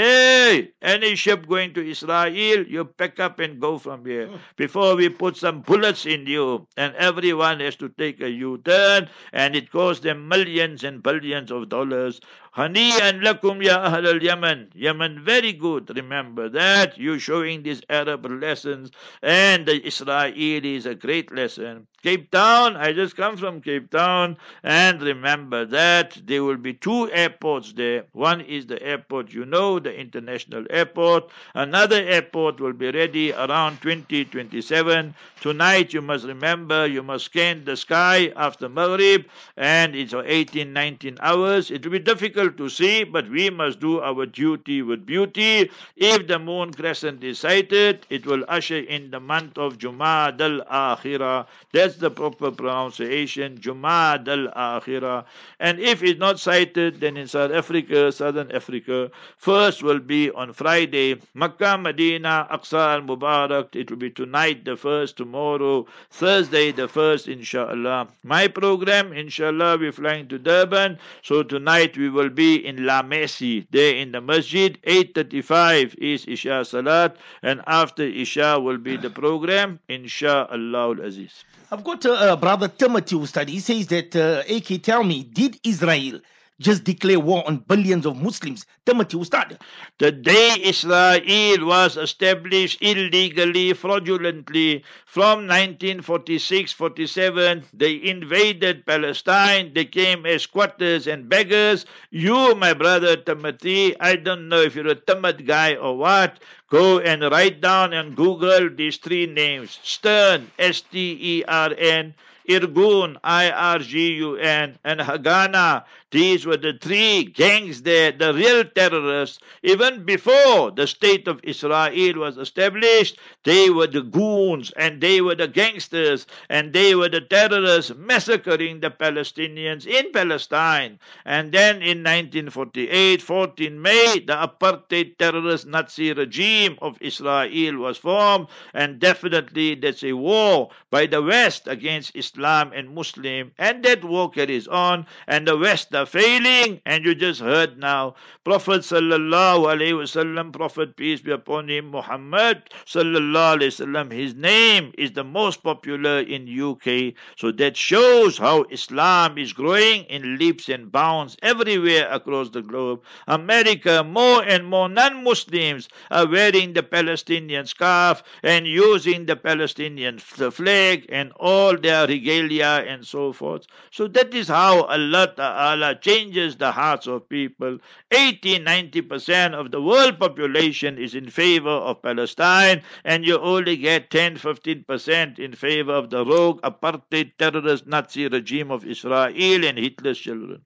Hey, 0.48 0.70
any 0.81 1.14
ship 1.14 1.46
going 1.46 1.74
to 1.74 1.87
Israel, 1.87 2.66
you 2.66 2.85
pack 2.87 3.20
up 3.20 3.38
and 3.38 3.61
go 3.61 3.76
from 3.76 4.07
here. 4.07 4.28
Hmm. 4.28 4.37
Before 4.57 4.96
we 4.96 5.09
put 5.11 5.37
some 5.37 5.61
bullets 5.61 6.07
in 6.07 6.26
you, 6.26 6.66
and 6.78 6.94
everyone 6.96 7.61
has 7.61 7.76
to 7.76 7.90
take 7.90 8.20
a 8.22 8.31
U-turn, 8.31 9.09
and 9.33 9.54
it 9.54 9.70
costs 9.70 10.02
them 10.02 10.28
millions 10.28 10.85
and 10.85 11.02
billions 11.02 11.50
of 11.50 11.68
dollars. 11.68 12.20
Hani'an 12.57 13.23
lakum 13.23 13.63
ya 13.63 13.83
Ahl 13.85 14.07
al 14.07 14.23
Yemen. 14.23 14.71
Yemen, 14.75 15.23
very 15.25 15.53
good. 15.53 15.95
Remember 15.95 16.49
that. 16.49 16.97
You 16.99 17.19
showing 17.19 17.63
these 17.63 17.83
Arab 17.91 18.27
lessons, 18.27 18.91
and 19.23 19.67
the 19.67 19.77
Israeli 19.87 20.75
is 20.77 20.87
a 20.87 20.95
great 20.95 21.33
lesson. 21.35 21.87
Cape 22.03 22.31
Town, 22.31 22.77
I 22.77 22.93
just 22.93 23.17
come 23.17 23.37
from 23.37 23.61
Cape 23.61 23.91
Town, 23.91 24.37
and 24.63 25.03
remember 25.03 25.65
that 25.67 26.17
there 26.25 26.45
will 26.45 26.57
be 26.57 26.73
two 26.73 27.11
airports 27.11 27.73
there. 27.73 28.05
One 28.13 28.41
is 28.41 28.67
the 28.67 28.81
airport, 28.81 29.33
you 29.33 29.45
know, 29.45 29.81
the 29.81 29.93
international 29.93 30.65
airport. 30.71 31.31
Another 31.55 31.97
airport 31.97 32.61
will 32.61 32.73
be 32.73 32.93
ready 32.93 33.33
around 33.33 33.81
2027. 33.83 35.13
Tonight, 35.41 35.93
you 35.93 36.01
must 36.01 36.25
remember, 36.25 36.87
you 36.87 37.03
must 37.03 37.25
scan 37.27 37.65
the 37.65 37.77
sky 37.77 38.33
after 38.37 38.69
Maghrib, 38.69 39.27
and 39.57 39.97
it's 39.97 40.15
18, 40.15 40.73
19 40.73 41.19
hours. 41.21 41.71
It 41.73 41.85
will 41.85 41.93
be 41.93 41.99
difficult 41.99 42.38
difficult 42.38 42.57
to 42.57 42.68
see, 42.68 43.05
but 43.05 43.29
we 43.31 43.51
must 43.51 43.81
do 43.81 44.01
our 44.01 44.24
duty 44.24 44.83
with 44.83 45.05
beauty. 45.05 45.70
If 45.96 46.29
the 46.29 46.38
moon 46.38 46.72
crescent 46.72 47.24
is 47.24 47.40
sighted, 47.40 48.07
it 48.11 48.27
will 48.27 48.44
usher 48.48 48.79
in 48.79 49.11
the 49.11 49.18
month 49.18 49.59
of 49.59 49.79
Jumad 49.79 50.40
al-Akhirah. 50.40 51.46
That's 51.72 51.96
the 51.96 52.11
proper 52.11 52.51
pronunciation, 52.53 53.59
Jumad 53.59 54.29
al-Akhirah. 54.29 55.24
And 55.59 55.81
if 55.81 56.03
it's 56.03 56.20
not 56.20 56.38
sighted, 56.38 57.01
then 57.01 57.16
in 57.16 57.27
South 57.27 57.51
Africa, 57.51 58.12
Southern 58.12 58.53
Africa, 58.53 59.11
first 59.37 59.83
will 59.83 59.98
be 59.98 60.31
on 60.31 60.53
Friday, 60.53 61.16
Makkah, 61.35 61.77
Medina, 61.77 62.46
Aqsa 62.53 62.94
al-Mubarak. 62.94 63.74
It 63.74 63.90
will 63.90 63.98
be 63.98 64.11
tonight, 64.11 64.64
the 64.64 64.77
first, 64.77 65.16
tomorrow, 65.16 65.87
Thursday, 66.11 66.70
the 66.70 66.87
first, 66.87 67.27
inshallah. 67.27 68.09
My 68.22 68.46
program, 68.46 69.12
inshallah, 69.12 69.79
we're 69.79 69.92
flying 69.92 70.29
to 70.29 70.38
Durban. 70.38 70.98
So 71.22 71.42
tonight 71.42 71.96
we 71.96 72.09
will 72.09 72.28
be 72.31 72.57
in 72.57 72.85
La 72.85 73.03
Mercy, 73.03 73.67
there 73.71 73.95
in 73.95 74.12
the 74.12 74.21
masjid. 74.21 74.79
8.35 74.83 75.95
is 75.99 76.27
Isha 76.27 76.64
Salat. 76.64 77.17
And 77.43 77.62
after 77.67 78.03
Isha 78.03 78.61
will 78.61 78.79
be 78.79 78.97
the 78.97 79.11
program, 79.11 79.81
inshallah 79.88 80.97
al-Aziz. 80.97 81.45
I've 81.71 81.85
got 81.85 82.07
uh, 82.07 82.12
uh, 82.12 82.37
brother 82.37 82.69
Timothy 82.69 83.17
who 83.17 83.27
study. 83.27 83.53
He 83.53 83.61
says 83.61 83.87
that, 83.88 84.17
uh, 84.17 84.43
AK, 84.49 84.83
tell 84.83 85.05
me, 85.05 85.23
did 85.23 85.59
Israel 85.64 86.21
just 86.61 86.85
declare 86.85 87.21
war 87.21 87.47
on 87.47 87.59
billions 87.59 88.07
of 88.07 88.16
Muslims? 88.16 88.66
Timothy 88.87 89.16
who 89.18 89.25
started. 89.25 89.59
The 89.99 90.12
day 90.12 90.57
Israel 90.62 91.66
was 91.66 91.97
established 91.97 92.83
illegally, 92.83 93.73
fraudulently, 93.75 94.85
from 95.07 95.47
1946 95.47 96.73
47, 96.73 97.64
they 97.73 98.03
invaded 98.03 98.87
Palestine. 98.87 99.73
They 99.75 99.85
came 99.85 100.27
as 100.27 100.42
squatters 100.42 101.07
and 101.07 101.29
beggars. 101.29 101.87
You, 102.11 102.55
my 102.55 102.75
brother 102.75 103.16
Timothy, 103.16 103.99
I 104.01 104.16
don't 104.16 104.49
know 104.49 104.61
if 104.61 104.75
you're 104.75 104.88
a 104.88 104.94
timid 104.94 105.47
guy 105.47 105.75
or 105.77 105.97
what, 105.97 106.38
Go 106.71 106.99
and 106.99 107.23
write 107.23 107.62
down 107.62 107.94
and 107.94 108.14
Google 108.14 108.68
these 108.68 108.99
three 108.99 109.25
names 109.25 109.79
Stern, 109.83 110.51
S 110.59 110.83
T 110.83 111.16
E 111.18 111.44
R 111.49 111.73
N, 111.79 112.14
Irgun, 112.47 113.16
I 113.25 113.51
R 113.51 113.79
G 113.79 114.12
U 114.16 114.37
N, 114.37 114.79
and 114.85 115.01
Haganah. 115.01 115.85
These 116.11 116.47
were 116.47 116.57
the 116.57 116.73
three 116.73 117.25
gangs 117.25 117.83
there, 117.83 118.12
the 118.12 118.33
real 118.33 118.64
terrorists. 118.64 119.40
Even 119.62 120.05
before 120.05 120.71
the 120.71 120.87
state 120.87 121.29
of 121.29 121.38
Israel 121.42 122.14
was 122.16 122.38
established, 122.38 123.18
they 123.44 123.68
were 123.68 123.87
the 123.87 124.01
goons 124.01 124.71
and 124.77 125.03
they 125.03 125.21
were 125.21 125.35
the 125.35 125.49
gangsters 125.49 126.27
and 126.49 126.73
they 126.73 126.94
were 126.94 127.11
the 127.11 127.21
terrorists 127.21 127.92
massacring 127.94 128.81
the 128.81 128.90
Palestinians 128.90 129.87
in 129.87 130.11
Palestine. 130.12 130.99
And 131.27 131.53
then 131.53 131.77
in 131.83 132.03
1948, 132.03 133.21
14 133.21 133.83
May, 133.83 134.21
the 134.27 134.33
apartheid 134.33 135.18
terrorist 135.18 135.66
Nazi 135.66 136.14
regime 136.14 136.79
of 136.81 136.97
Israel 137.03 137.77
was 137.77 137.99
formed. 137.99 138.49
And 138.73 138.99
definitely 138.99 139.75
that's 139.75 140.03
a 140.03 140.14
war 140.14 140.71
by 140.90 141.05
the 141.05 141.21
West 141.21 141.68
against 141.68 142.16
Islam 142.16 142.73
and 142.75 142.94
Muslim. 142.94 143.53
And 143.59 143.85
that 143.85 144.05
war 144.05 144.31
carries 144.31 144.66
on. 144.66 145.07
And 145.27 145.47
the 145.47 145.59
West 145.59 145.92
are 145.99 146.07
failing. 146.07 146.81
And 146.87 147.05
you 147.05 147.15
just 147.15 147.41
heard 147.41 147.79
now, 147.79 148.15
Prophet 148.45 148.81
sallallahu 148.81 149.67
alaihi 149.73 149.99
wasallam, 150.03 150.53
Prophet 150.53 150.97
peace 150.97 151.21
be 151.21 151.33
upon 151.33 151.69
him, 151.69 151.91
Muhammad 151.91 152.71
sallallahu 152.87 153.59
alaihi 153.59 153.75
wasallam, 153.75 154.13
his 154.13 154.35
name 154.35 154.93
is 154.97 155.13
the 155.13 155.25
most 155.25 155.63
popular 155.63 156.21
in 156.21 156.49
UK. 156.49 157.15
So 157.37 157.53
that 157.53 157.77
shows 157.77 158.39
how 158.39 158.65
Islam 158.71 159.37
is 159.39 159.53
growing 159.53 160.05
in 160.05 160.39
leaps 160.39 160.69
and 160.69 160.91
bounds 160.91 161.37
everywhere 161.43 162.09
across 162.11 162.51
the 162.51 162.63
globe. 162.63 163.03
America, 163.27 164.05
more 164.05 164.43
and 164.45 164.67
more 164.67 164.89
non-Muslims 164.89 165.89
are 166.11 166.27
wearing 166.27 166.73
the 166.73 166.83
Palestinian 166.83 167.67
scarf 167.67 168.23
and 168.43 168.67
using 168.67 169.27
the 169.27 169.37
Palestinian 169.37 170.19
flag 170.19 171.07
and 171.09 171.33
all 171.37 171.77
their 171.77 172.07
regalia 172.07 172.85
and 172.87 173.07
so 173.07 173.33
forth. 173.33 173.67
So 173.91 174.09
that 174.09 174.33
is 174.35 174.49
how 174.49 174.83
Allah 174.85 175.33
Ta'ala 175.37 175.88
changes 175.94 176.57
the 176.57 176.72
hearts 176.72 177.07
of 177.07 177.29
people. 177.29 177.79
80 178.11 178.61
90% 178.61 179.55
of 179.55 179.70
the 179.70 179.81
world 179.83 180.18
population 180.18 180.98
is 180.98 181.14
in 181.14 181.31
favor 181.31 181.70
of 181.70 182.03
Palestine, 182.03 182.83
and 183.05 183.27
you 183.27 183.38
only 183.38 183.77
get 183.77 184.11
10 184.11 184.37
15% 184.37 185.38
in 185.38 185.53
favor 185.53 185.92
of 185.92 186.11
the 186.11 186.24
rogue 186.24 186.61
apartheid 186.62 187.33
terrorist 187.38 187.87
Nazi 187.87 188.29
regime 188.29 188.70
of 188.70 188.85
Israel 188.85 189.64
and 189.64 189.79
Hitler's 189.79 190.18
children. 190.18 190.62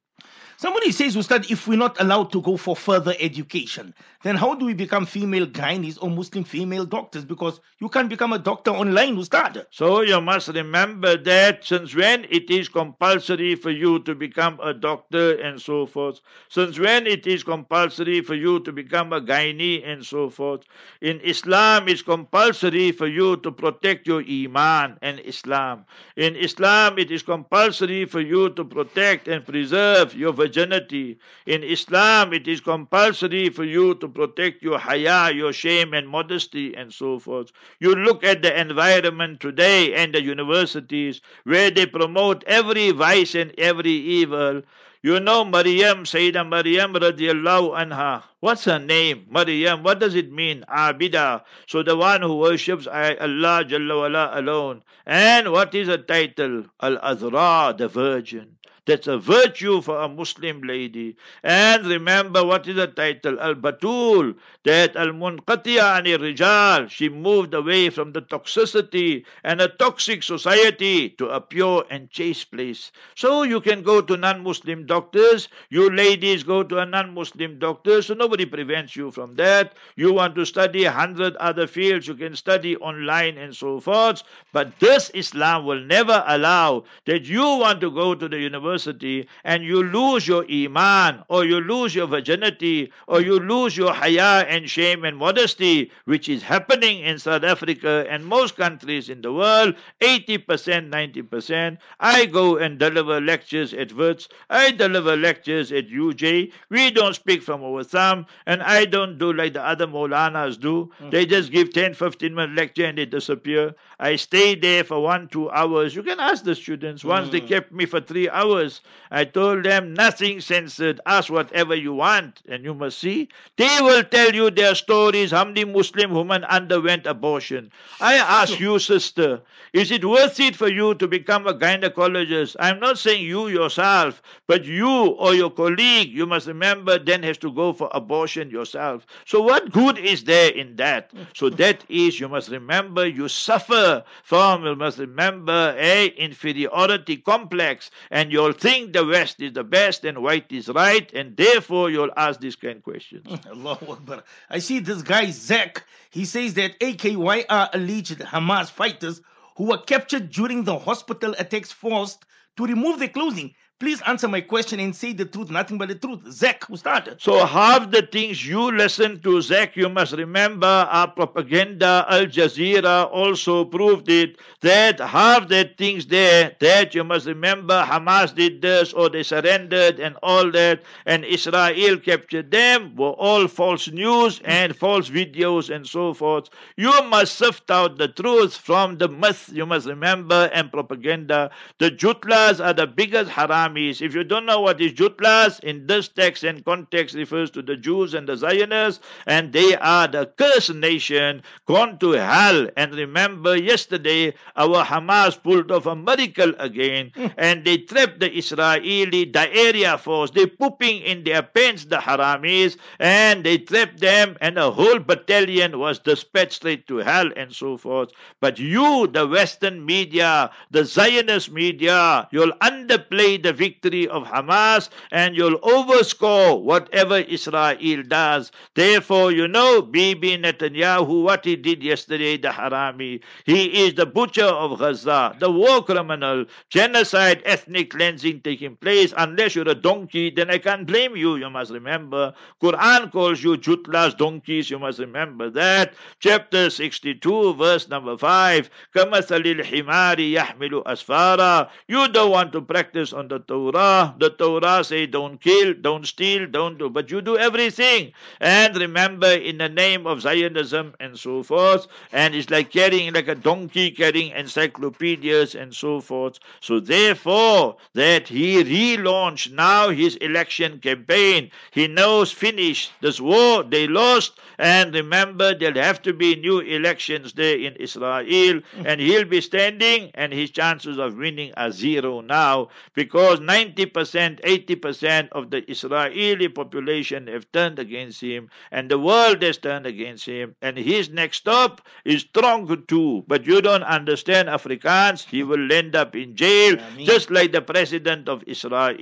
Somebody 0.62 0.92
says, 0.92 1.16
Ustad, 1.16 1.50
if 1.50 1.66
we're 1.66 1.76
not 1.76 2.00
allowed 2.00 2.30
to 2.30 2.40
go 2.40 2.56
for 2.56 2.76
further 2.76 3.16
education, 3.18 3.92
then 4.22 4.36
how 4.36 4.54
do 4.54 4.64
we 4.64 4.74
become 4.74 5.06
female 5.06 5.44
gynaes 5.44 5.98
or 6.00 6.08
Muslim 6.08 6.44
female 6.44 6.84
doctors? 6.84 7.24
Because 7.24 7.58
you 7.80 7.88
can't 7.88 8.08
become 8.08 8.32
a 8.32 8.38
doctor 8.38 8.70
online, 8.70 9.16
Ustad. 9.16 9.66
So 9.72 10.02
you 10.02 10.20
must 10.20 10.46
remember 10.46 11.16
that 11.16 11.64
since 11.64 11.96
when 11.96 12.26
it 12.30 12.48
is 12.48 12.68
compulsory 12.68 13.56
for 13.56 13.72
you 13.72 13.98
to 14.04 14.14
become 14.14 14.60
a 14.62 14.72
doctor 14.72 15.34
and 15.34 15.60
so 15.60 15.84
forth, 15.84 16.20
since 16.48 16.78
when 16.78 17.08
it 17.08 17.26
is 17.26 17.42
compulsory 17.42 18.20
for 18.20 18.36
you 18.36 18.60
to 18.60 18.70
become 18.70 19.12
a 19.12 19.20
gynae 19.20 19.84
and 19.84 20.06
so 20.06 20.30
forth, 20.30 20.60
in 21.00 21.18
Islam 21.22 21.88
it's 21.88 22.02
compulsory 22.02 22.92
for 22.92 23.08
you 23.08 23.36
to 23.38 23.50
protect 23.50 24.06
your 24.06 24.22
iman 24.22 24.96
and 25.02 25.18
Islam. 25.24 25.84
In 26.16 26.36
Islam 26.36 27.00
it 27.00 27.10
is 27.10 27.24
compulsory 27.24 28.04
for 28.04 28.20
you 28.20 28.50
to 28.50 28.64
protect 28.64 29.26
and 29.26 29.44
preserve 29.44 30.14
your 30.14 30.32
virginity. 30.32 30.51
In 30.56 31.62
Islam, 31.62 32.32
it 32.32 32.46
is 32.46 32.60
compulsory 32.60 33.48
for 33.48 33.64
you 33.64 33.94
to 33.96 34.08
protect 34.08 34.62
your 34.62 34.78
haya, 34.78 35.32
your 35.32 35.52
shame 35.52 35.94
and 35.94 36.08
modesty, 36.08 36.74
and 36.74 36.92
so 36.92 37.18
forth. 37.18 37.52
You 37.80 37.94
look 37.94 38.24
at 38.24 38.42
the 38.42 38.58
environment 38.60 39.40
today 39.40 39.94
and 39.94 40.14
the 40.14 40.22
universities 40.22 41.20
where 41.44 41.70
they 41.70 41.86
promote 41.86 42.44
every 42.46 42.90
vice 42.90 43.34
and 43.34 43.52
every 43.58 43.92
evil. 43.92 44.62
You 45.04 45.18
know 45.18 45.44
Maryam, 45.44 46.04
Sayyida 46.04 46.48
Maryam 46.48 46.94
radiallahu 46.94 47.74
anha. 47.76 48.22
What's 48.38 48.66
her 48.66 48.78
name? 48.78 49.26
Maryam. 49.28 49.82
What 49.82 49.98
does 49.98 50.14
it 50.14 50.30
mean? 50.30 50.64
Abida. 50.68 51.42
So 51.66 51.82
the 51.82 51.96
one 51.96 52.22
who 52.22 52.36
worships 52.36 52.86
Allah 52.86 53.64
Jalla 53.64 54.36
alone. 54.36 54.84
And 55.04 55.50
what 55.50 55.74
is 55.74 55.88
her 55.88 55.98
title? 55.98 56.66
Al-Azra, 56.80 57.74
the 57.76 57.88
virgin. 57.88 58.58
That's 58.84 59.06
a 59.06 59.16
virtue 59.16 59.80
for 59.80 60.00
a 60.00 60.08
Muslim 60.08 60.62
lady. 60.62 61.16
And 61.44 61.86
remember 61.86 62.44
what 62.44 62.66
is 62.66 62.74
the 62.74 62.88
title? 62.88 63.38
Al 63.38 63.54
Batul. 63.54 64.34
That 64.64 64.96
Al 64.96 65.12
Munqatiya 65.12 65.98
ani 65.98 66.16
Rijal. 66.18 66.90
She 66.90 67.08
moved 67.08 67.54
away 67.54 67.90
from 67.90 68.12
the 68.12 68.22
toxicity 68.22 69.24
and 69.44 69.60
a 69.60 69.68
toxic 69.68 70.24
society 70.24 71.10
to 71.10 71.28
a 71.28 71.40
pure 71.40 71.84
and 71.90 72.10
chaste 72.10 72.50
place. 72.50 72.90
So 73.14 73.44
you 73.44 73.60
can 73.60 73.82
go 73.82 74.00
to 74.00 74.16
non 74.16 74.42
Muslim 74.42 74.84
doctors. 74.84 75.48
You 75.70 75.88
ladies 75.88 76.42
go 76.42 76.64
to 76.64 76.78
a 76.78 76.86
non 76.86 77.14
Muslim 77.14 77.60
doctor. 77.60 78.02
So 78.02 78.14
nobody 78.14 78.46
prevents 78.46 78.96
you 78.96 79.12
from 79.12 79.36
that. 79.36 79.74
You 79.94 80.12
want 80.12 80.34
to 80.34 80.44
study 80.44 80.84
a 80.86 80.90
hundred 80.90 81.36
other 81.36 81.68
fields. 81.68 82.08
You 82.08 82.16
can 82.16 82.34
study 82.34 82.76
online 82.78 83.38
and 83.38 83.54
so 83.54 83.78
forth. 83.78 84.24
But 84.52 84.80
this 84.80 85.08
Islam 85.14 85.66
will 85.66 85.80
never 85.80 86.24
allow 86.26 86.82
that 87.04 87.26
you 87.26 87.42
want 87.42 87.80
to 87.82 87.90
go 87.92 88.16
to 88.16 88.28
the 88.28 88.38
university 88.38 88.71
university 88.72 89.28
and 89.44 89.62
you 89.64 89.82
lose 89.82 90.26
your 90.26 90.44
iman 90.50 91.22
or 91.28 91.44
you 91.44 91.60
lose 91.60 91.94
your 91.94 92.06
virginity 92.06 92.90
or 93.06 93.20
you 93.20 93.38
lose 93.38 93.76
your 93.76 93.92
haya 93.92 94.44
and 94.48 94.68
shame 94.68 95.04
and 95.04 95.16
modesty, 95.16 95.90
which 96.06 96.28
is 96.28 96.42
happening 96.42 97.00
in 97.00 97.18
South 97.18 97.44
Africa 97.44 98.06
and 98.08 98.24
most 98.24 98.56
countries 98.56 99.08
in 99.08 99.20
the 99.22 99.32
world, 99.32 99.74
80%, 100.00 100.46
90%. 100.90 101.78
I 102.00 102.26
go 102.26 102.56
and 102.56 102.78
deliver 102.78 103.20
lectures 103.20 103.74
at 103.74 103.92
WITS. 103.92 104.28
I 104.48 104.70
deliver 104.70 105.16
lectures 105.16 105.72
at 105.72 105.88
UJ. 105.88 106.52
We 106.70 106.90
don't 106.90 107.14
speak 107.14 107.42
from 107.42 107.62
our 107.62 107.84
thumb 107.84 108.26
and 108.46 108.62
I 108.62 108.84
don't 108.86 109.18
do 109.18 109.32
like 109.32 109.52
the 109.52 109.64
other 109.64 109.86
Maulanas 109.86 110.58
do. 110.58 110.90
Mm. 111.00 111.10
They 111.10 111.26
just 111.26 111.52
give 111.52 111.72
10, 111.72 111.94
15 111.94 112.34
minute 112.34 112.56
lecture 112.56 112.86
and 112.86 112.96
they 112.96 113.06
disappear. 113.06 113.74
I 114.00 114.16
stay 114.16 114.54
there 114.54 114.84
for 114.84 115.02
one, 115.02 115.28
two 115.28 115.50
hours. 115.50 115.94
You 115.94 116.02
can 116.02 116.20
ask 116.20 116.44
the 116.44 116.54
students. 116.54 117.04
Once 117.04 117.28
mm. 117.28 117.32
they 117.32 117.40
kept 117.40 117.72
me 117.72 117.86
for 117.86 118.00
three 118.00 118.28
hours, 118.30 118.61
hours. 118.62 118.80
I 119.10 119.24
told 119.24 119.64
them 119.64 119.92
nothing 119.92 120.40
censored. 120.40 121.00
Ask 121.04 121.30
whatever 121.30 121.74
you 121.74 121.92
want, 121.92 122.42
and 122.48 122.64
you 122.64 122.74
must 122.74 122.98
see. 122.98 123.28
They 123.56 123.78
will 123.80 124.02
tell 124.04 124.34
you 124.34 124.50
their 124.50 124.74
stories. 124.74 125.32
How 125.32 125.44
many 125.44 125.64
Muslim 125.64 126.12
women 126.12 126.44
underwent 126.44 127.06
abortion? 127.06 127.70
I 128.00 128.14
ask 128.14 128.58
you, 128.58 128.78
sister, 128.78 129.42
is 129.74 129.90
it 129.90 130.04
worth 130.04 130.40
it 130.40 130.56
for 130.56 130.68
you 130.68 130.94
to 130.94 131.06
become 131.06 131.46
a 131.46 131.54
gynecologist? 131.54 132.56
I'm 132.58 132.80
not 132.80 132.98
saying 132.98 133.24
you 133.26 133.48
yourself, 133.48 134.22
but 134.46 134.64
you 134.64 134.88
or 134.88 135.34
your 135.34 135.50
colleague, 135.50 136.08
you 136.08 136.24
must 136.26 136.46
remember, 136.46 136.98
then 136.98 137.22
has 137.22 137.38
to 137.38 137.52
go 137.52 137.72
for 137.72 137.90
abortion 137.92 138.50
yourself. 138.50 139.06
So 139.26 139.42
what 139.42 139.72
good 139.72 139.98
is 139.98 140.24
there 140.24 140.50
in 140.50 140.76
that? 140.76 141.10
So 141.34 141.50
that 141.50 141.84
is, 141.90 142.18
you 142.18 142.28
must 142.28 142.50
remember, 142.50 143.06
you 143.06 143.28
suffer 143.28 144.04
from, 144.22 144.64
you 144.64 144.74
must 144.74 144.98
remember 144.98 145.74
a 145.78 146.06
inferiority 146.16 147.18
complex, 147.18 147.90
and 148.10 148.32
your 148.32 148.51
you'll 148.52 148.60
think 148.60 148.92
the 148.92 149.04
West 149.04 149.40
is 149.40 149.52
the 149.52 149.64
best 149.64 150.04
and 150.04 150.22
white 150.22 150.52
is 150.52 150.68
right, 150.68 151.10
and 151.14 151.36
therefore 151.36 151.90
you'll 151.90 152.12
ask 152.16 152.40
these 152.40 152.56
kind 152.56 152.76
of 152.76 152.82
questions. 152.82 153.26
Akbar. 153.46 154.24
I 154.50 154.58
see 154.58 154.80
this 154.80 155.02
guy, 155.02 155.30
Zach. 155.30 155.84
He 156.10 156.24
says 156.26 156.54
that 156.54 156.78
AKY 156.80 157.46
are 157.48 157.70
alleged 157.72 158.18
Hamas 158.18 158.70
fighters 158.70 159.22
who 159.56 159.64
were 159.64 159.78
captured 159.78 160.30
during 160.30 160.64
the 160.64 160.78
hospital 160.78 161.34
attacks 161.38 161.72
forced 161.72 162.24
to 162.56 162.66
remove 162.66 162.98
their 162.98 163.08
clothing 163.08 163.54
Please 163.82 164.00
answer 164.02 164.28
my 164.28 164.40
question 164.40 164.78
and 164.78 164.94
say 164.94 165.12
the 165.12 165.24
truth, 165.24 165.50
nothing 165.50 165.76
but 165.76 165.88
the 165.88 165.96
truth. 165.96 166.20
Zach, 166.30 166.62
who 166.66 166.76
started? 166.76 167.20
So 167.20 167.44
half 167.44 167.90
the 167.90 168.02
things 168.02 168.46
you 168.46 168.70
listen 168.70 169.18
to, 169.22 169.42
Zach, 169.42 169.74
you 169.74 169.88
must 169.88 170.12
remember 170.12 170.68
our 170.68 171.08
propaganda, 171.08 172.06
Al 172.08 172.26
Jazeera 172.26 173.10
also 173.10 173.64
proved 173.64 174.08
it, 174.08 174.36
that 174.60 175.00
half 175.00 175.48
the 175.48 175.68
things 175.76 176.06
there, 176.06 176.54
that 176.60 176.94
you 176.94 177.02
must 177.02 177.26
remember 177.26 177.82
Hamas 177.82 178.32
did 178.32 178.62
this 178.62 178.92
or 178.92 179.08
they 179.08 179.24
surrendered 179.24 179.98
and 179.98 180.16
all 180.22 180.48
that, 180.52 180.82
and 181.04 181.24
Israel 181.24 181.98
captured 181.98 182.52
them, 182.52 182.94
were 182.94 183.18
all 183.18 183.48
false 183.48 183.88
news 183.88 184.40
and 184.44 184.76
false 184.76 185.10
videos 185.10 185.74
and 185.74 185.84
so 185.84 186.14
forth. 186.14 186.50
You 186.76 186.92
must 187.08 187.34
sift 187.34 187.68
out 187.68 187.98
the 187.98 188.06
truth 188.06 188.56
from 188.56 188.98
the 188.98 189.08
myth, 189.08 189.50
you 189.52 189.66
must 189.66 189.88
remember, 189.88 190.48
and 190.54 190.70
propaganda. 190.70 191.50
The 191.78 191.90
Jutlas 191.90 192.64
are 192.64 192.74
the 192.74 192.86
biggest 192.86 193.28
haram 193.28 193.71
if 193.76 194.14
you 194.14 194.24
don't 194.24 194.46
know 194.46 194.60
what 194.60 194.80
is 194.80 194.92
Jutlas, 194.92 195.60
in 195.60 195.86
this 195.86 196.08
text 196.08 196.44
and 196.44 196.64
context 196.64 197.14
refers 197.14 197.50
to 197.52 197.62
the 197.62 197.76
Jews 197.76 198.14
and 198.14 198.28
the 198.28 198.36
Zionists, 198.36 199.02
and 199.26 199.52
they 199.52 199.76
are 199.76 200.06
the 200.08 200.26
cursed 200.26 200.74
nation 200.74 201.42
gone 201.66 201.98
to 201.98 202.12
hell. 202.12 202.68
And 202.76 202.94
remember, 202.94 203.56
yesterday 203.56 204.34
our 204.56 204.84
Hamas 204.84 205.42
pulled 205.42 205.70
off 205.72 205.86
a 205.86 205.96
miracle 205.96 206.52
again, 206.58 207.12
hmm. 207.14 207.26
and 207.36 207.64
they 207.64 207.78
trapped 207.78 208.20
the 208.20 208.30
Israeli 208.36 209.24
diarrhea 209.24 209.96
force. 209.98 210.30
They 210.30 210.46
pooping 210.46 211.02
in 211.02 211.24
their 211.24 211.42
pants, 211.42 211.84
the 211.86 211.96
Haramis, 211.96 212.76
and 212.98 213.44
they 213.44 213.58
trapped 213.58 214.00
them, 214.00 214.36
and 214.40 214.58
a 214.58 214.70
whole 214.70 214.98
battalion 214.98 215.78
was 215.78 215.98
dispatched 215.98 216.52
straight 216.52 216.86
to 216.88 216.98
hell 216.98 217.30
and 217.36 217.52
so 217.52 217.76
forth. 217.76 218.10
But 218.40 218.58
you, 218.58 219.06
the 219.06 219.26
Western 219.26 219.84
media, 219.86 220.50
the 220.70 220.84
Zionist 220.84 221.50
media, 221.50 222.28
you'll 222.30 222.52
underplay 222.60 223.42
the 223.42 223.52
victory 223.61 224.07
of 224.07 224.23
Hamas 224.23 224.89
and 225.11 225.35
you'll 225.35 225.59
overscore 225.59 226.61
whatever 226.61 227.19
Israel 227.19 228.03
does. 228.07 228.51
Therefore, 228.75 229.31
you 229.31 229.47
know, 229.47 229.81
Bibi 229.81 230.37
Netanyahu, 230.37 231.23
what 231.23 231.45
he 231.45 231.55
did 231.55 231.83
yesterday, 231.83 232.37
the 232.37 232.49
Harami. 232.49 233.21
He 233.45 233.85
is 233.85 233.95
the 233.95 234.05
butcher 234.05 234.45
of 234.45 234.79
Gaza, 234.79 235.35
the 235.39 235.51
war 235.51 235.83
criminal, 235.83 236.45
genocide, 236.69 237.41
ethnic 237.45 237.91
cleansing 237.91 238.41
taking 238.41 238.75
place. 238.75 239.13
Unless 239.17 239.55
you're 239.55 239.69
a 239.69 239.75
donkey, 239.75 240.29
then 240.29 240.49
I 240.49 240.57
can't 240.57 240.85
blame 240.85 241.15
you. 241.15 241.35
You 241.35 241.49
must 241.49 241.71
remember. 241.71 242.33
Quran 242.61 243.11
calls 243.11 243.43
you 243.43 243.57
jutlas, 243.57 244.17
donkeys. 244.17 244.69
You 244.69 244.79
must 244.79 244.99
remember 244.99 245.49
that. 245.51 245.93
Chapter 246.19 246.69
62, 246.69 247.53
verse 247.55 247.87
number 247.89 248.17
5. 248.17 248.69
كَمَثَلِ 248.95 249.61
الْحِمَارِ 249.61 250.17
يَحْمِلُ 250.33 250.83
أَسْفَارًا 250.83 251.69
You 251.87 252.07
don't 252.09 252.31
want 252.31 252.51
to 252.53 252.61
practice 252.61 253.13
on 253.13 253.27
the 253.27 253.39
Torah. 253.46 254.14
The 254.18 254.30
Torah 254.30 254.82
say 254.84 255.06
don't 255.06 255.40
kill, 255.40 255.74
don't 255.74 256.06
steal, 256.06 256.46
don't 256.46 256.78
do, 256.78 256.88
but 256.88 257.10
you 257.10 257.20
do 257.20 257.36
everything. 257.36 258.12
And 258.40 258.76
remember, 258.76 259.30
in 259.30 259.58
the 259.58 259.68
name 259.68 260.06
of 260.06 260.22
Zionism 260.22 260.94
and 261.00 261.18
so 261.18 261.42
forth, 261.42 261.86
and 262.12 262.34
it's 262.34 262.50
like 262.50 262.70
carrying 262.70 263.12
like 263.12 263.28
a 263.28 263.34
donkey 263.34 263.90
carrying 263.90 264.32
encyclopedias 264.32 265.54
and 265.54 265.74
so 265.74 266.00
forth. 266.00 266.38
So 266.60 266.80
therefore, 266.80 267.76
that 267.94 268.28
he 268.28 268.62
relaunched 268.62 269.52
now 269.52 269.90
his 269.90 270.16
election 270.16 270.78
campaign. 270.80 271.50
He 271.70 271.88
knows 271.88 272.32
finished 272.32 272.92
this 273.00 273.20
war 273.20 273.62
they 273.62 273.86
lost, 273.86 274.38
and 274.58 274.94
remember 274.94 275.54
there'll 275.54 275.82
have 275.82 276.02
to 276.02 276.12
be 276.12 276.36
new 276.36 276.60
elections 276.60 277.32
there 277.32 277.58
in 277.58 277.74
Israel, 277.76 278.60
and 278.84 279.00
he'll 279.00 279.24
be 279.24 279.40
standing, 279.40 280.10
and 280.14 280.32
his 280.32 280.50
chances 280.50 280.98
of 280.98 281.16
winning 281.16 281.52
are 281.56 281.70
zero 281.70 282.20
now 282.20 282.68
because 282.94 283.31
90%, 283.40 284.40
80% 284.40 285.28
of 285.32 285.50
the 285.50 285.70
Israeli 285.70 286.48
population 286.48 287.26
have 287.26 287.50
turned 287.52 287.78
against 287.78 288.20
him, 288.20 288.50
and 288.70 288.90
the 288.90 288.98
world 288.98 289.42
has 289.42 289.58
turned 289.58 289.86
against 289.86 290.26
him, 290.26 290.54
and 290.62 290.76
his 290.76 291.10
next 291.10 291.38
stop 291.38 291.82
is 292.04 292.24
Tronk 292.24 292.86
too. 292.88 293.24
But 293.28 293.46
you 293.46 293.60
don't 293.60 293.82
understand 293.82 294.48
Afrikaans, 294.48 295.24
he 295.24 295.42
will 295.42 295.72
end 295.72 295.96
up 295.96 296.14
in 296.14 296.34
jail, 296.36 296.76
just 296.98 297.30
like 297.30 297.52
the 297.52 297.62
president 297.62 298.28
of 298.28 298.42
Israel, 298.46 298.94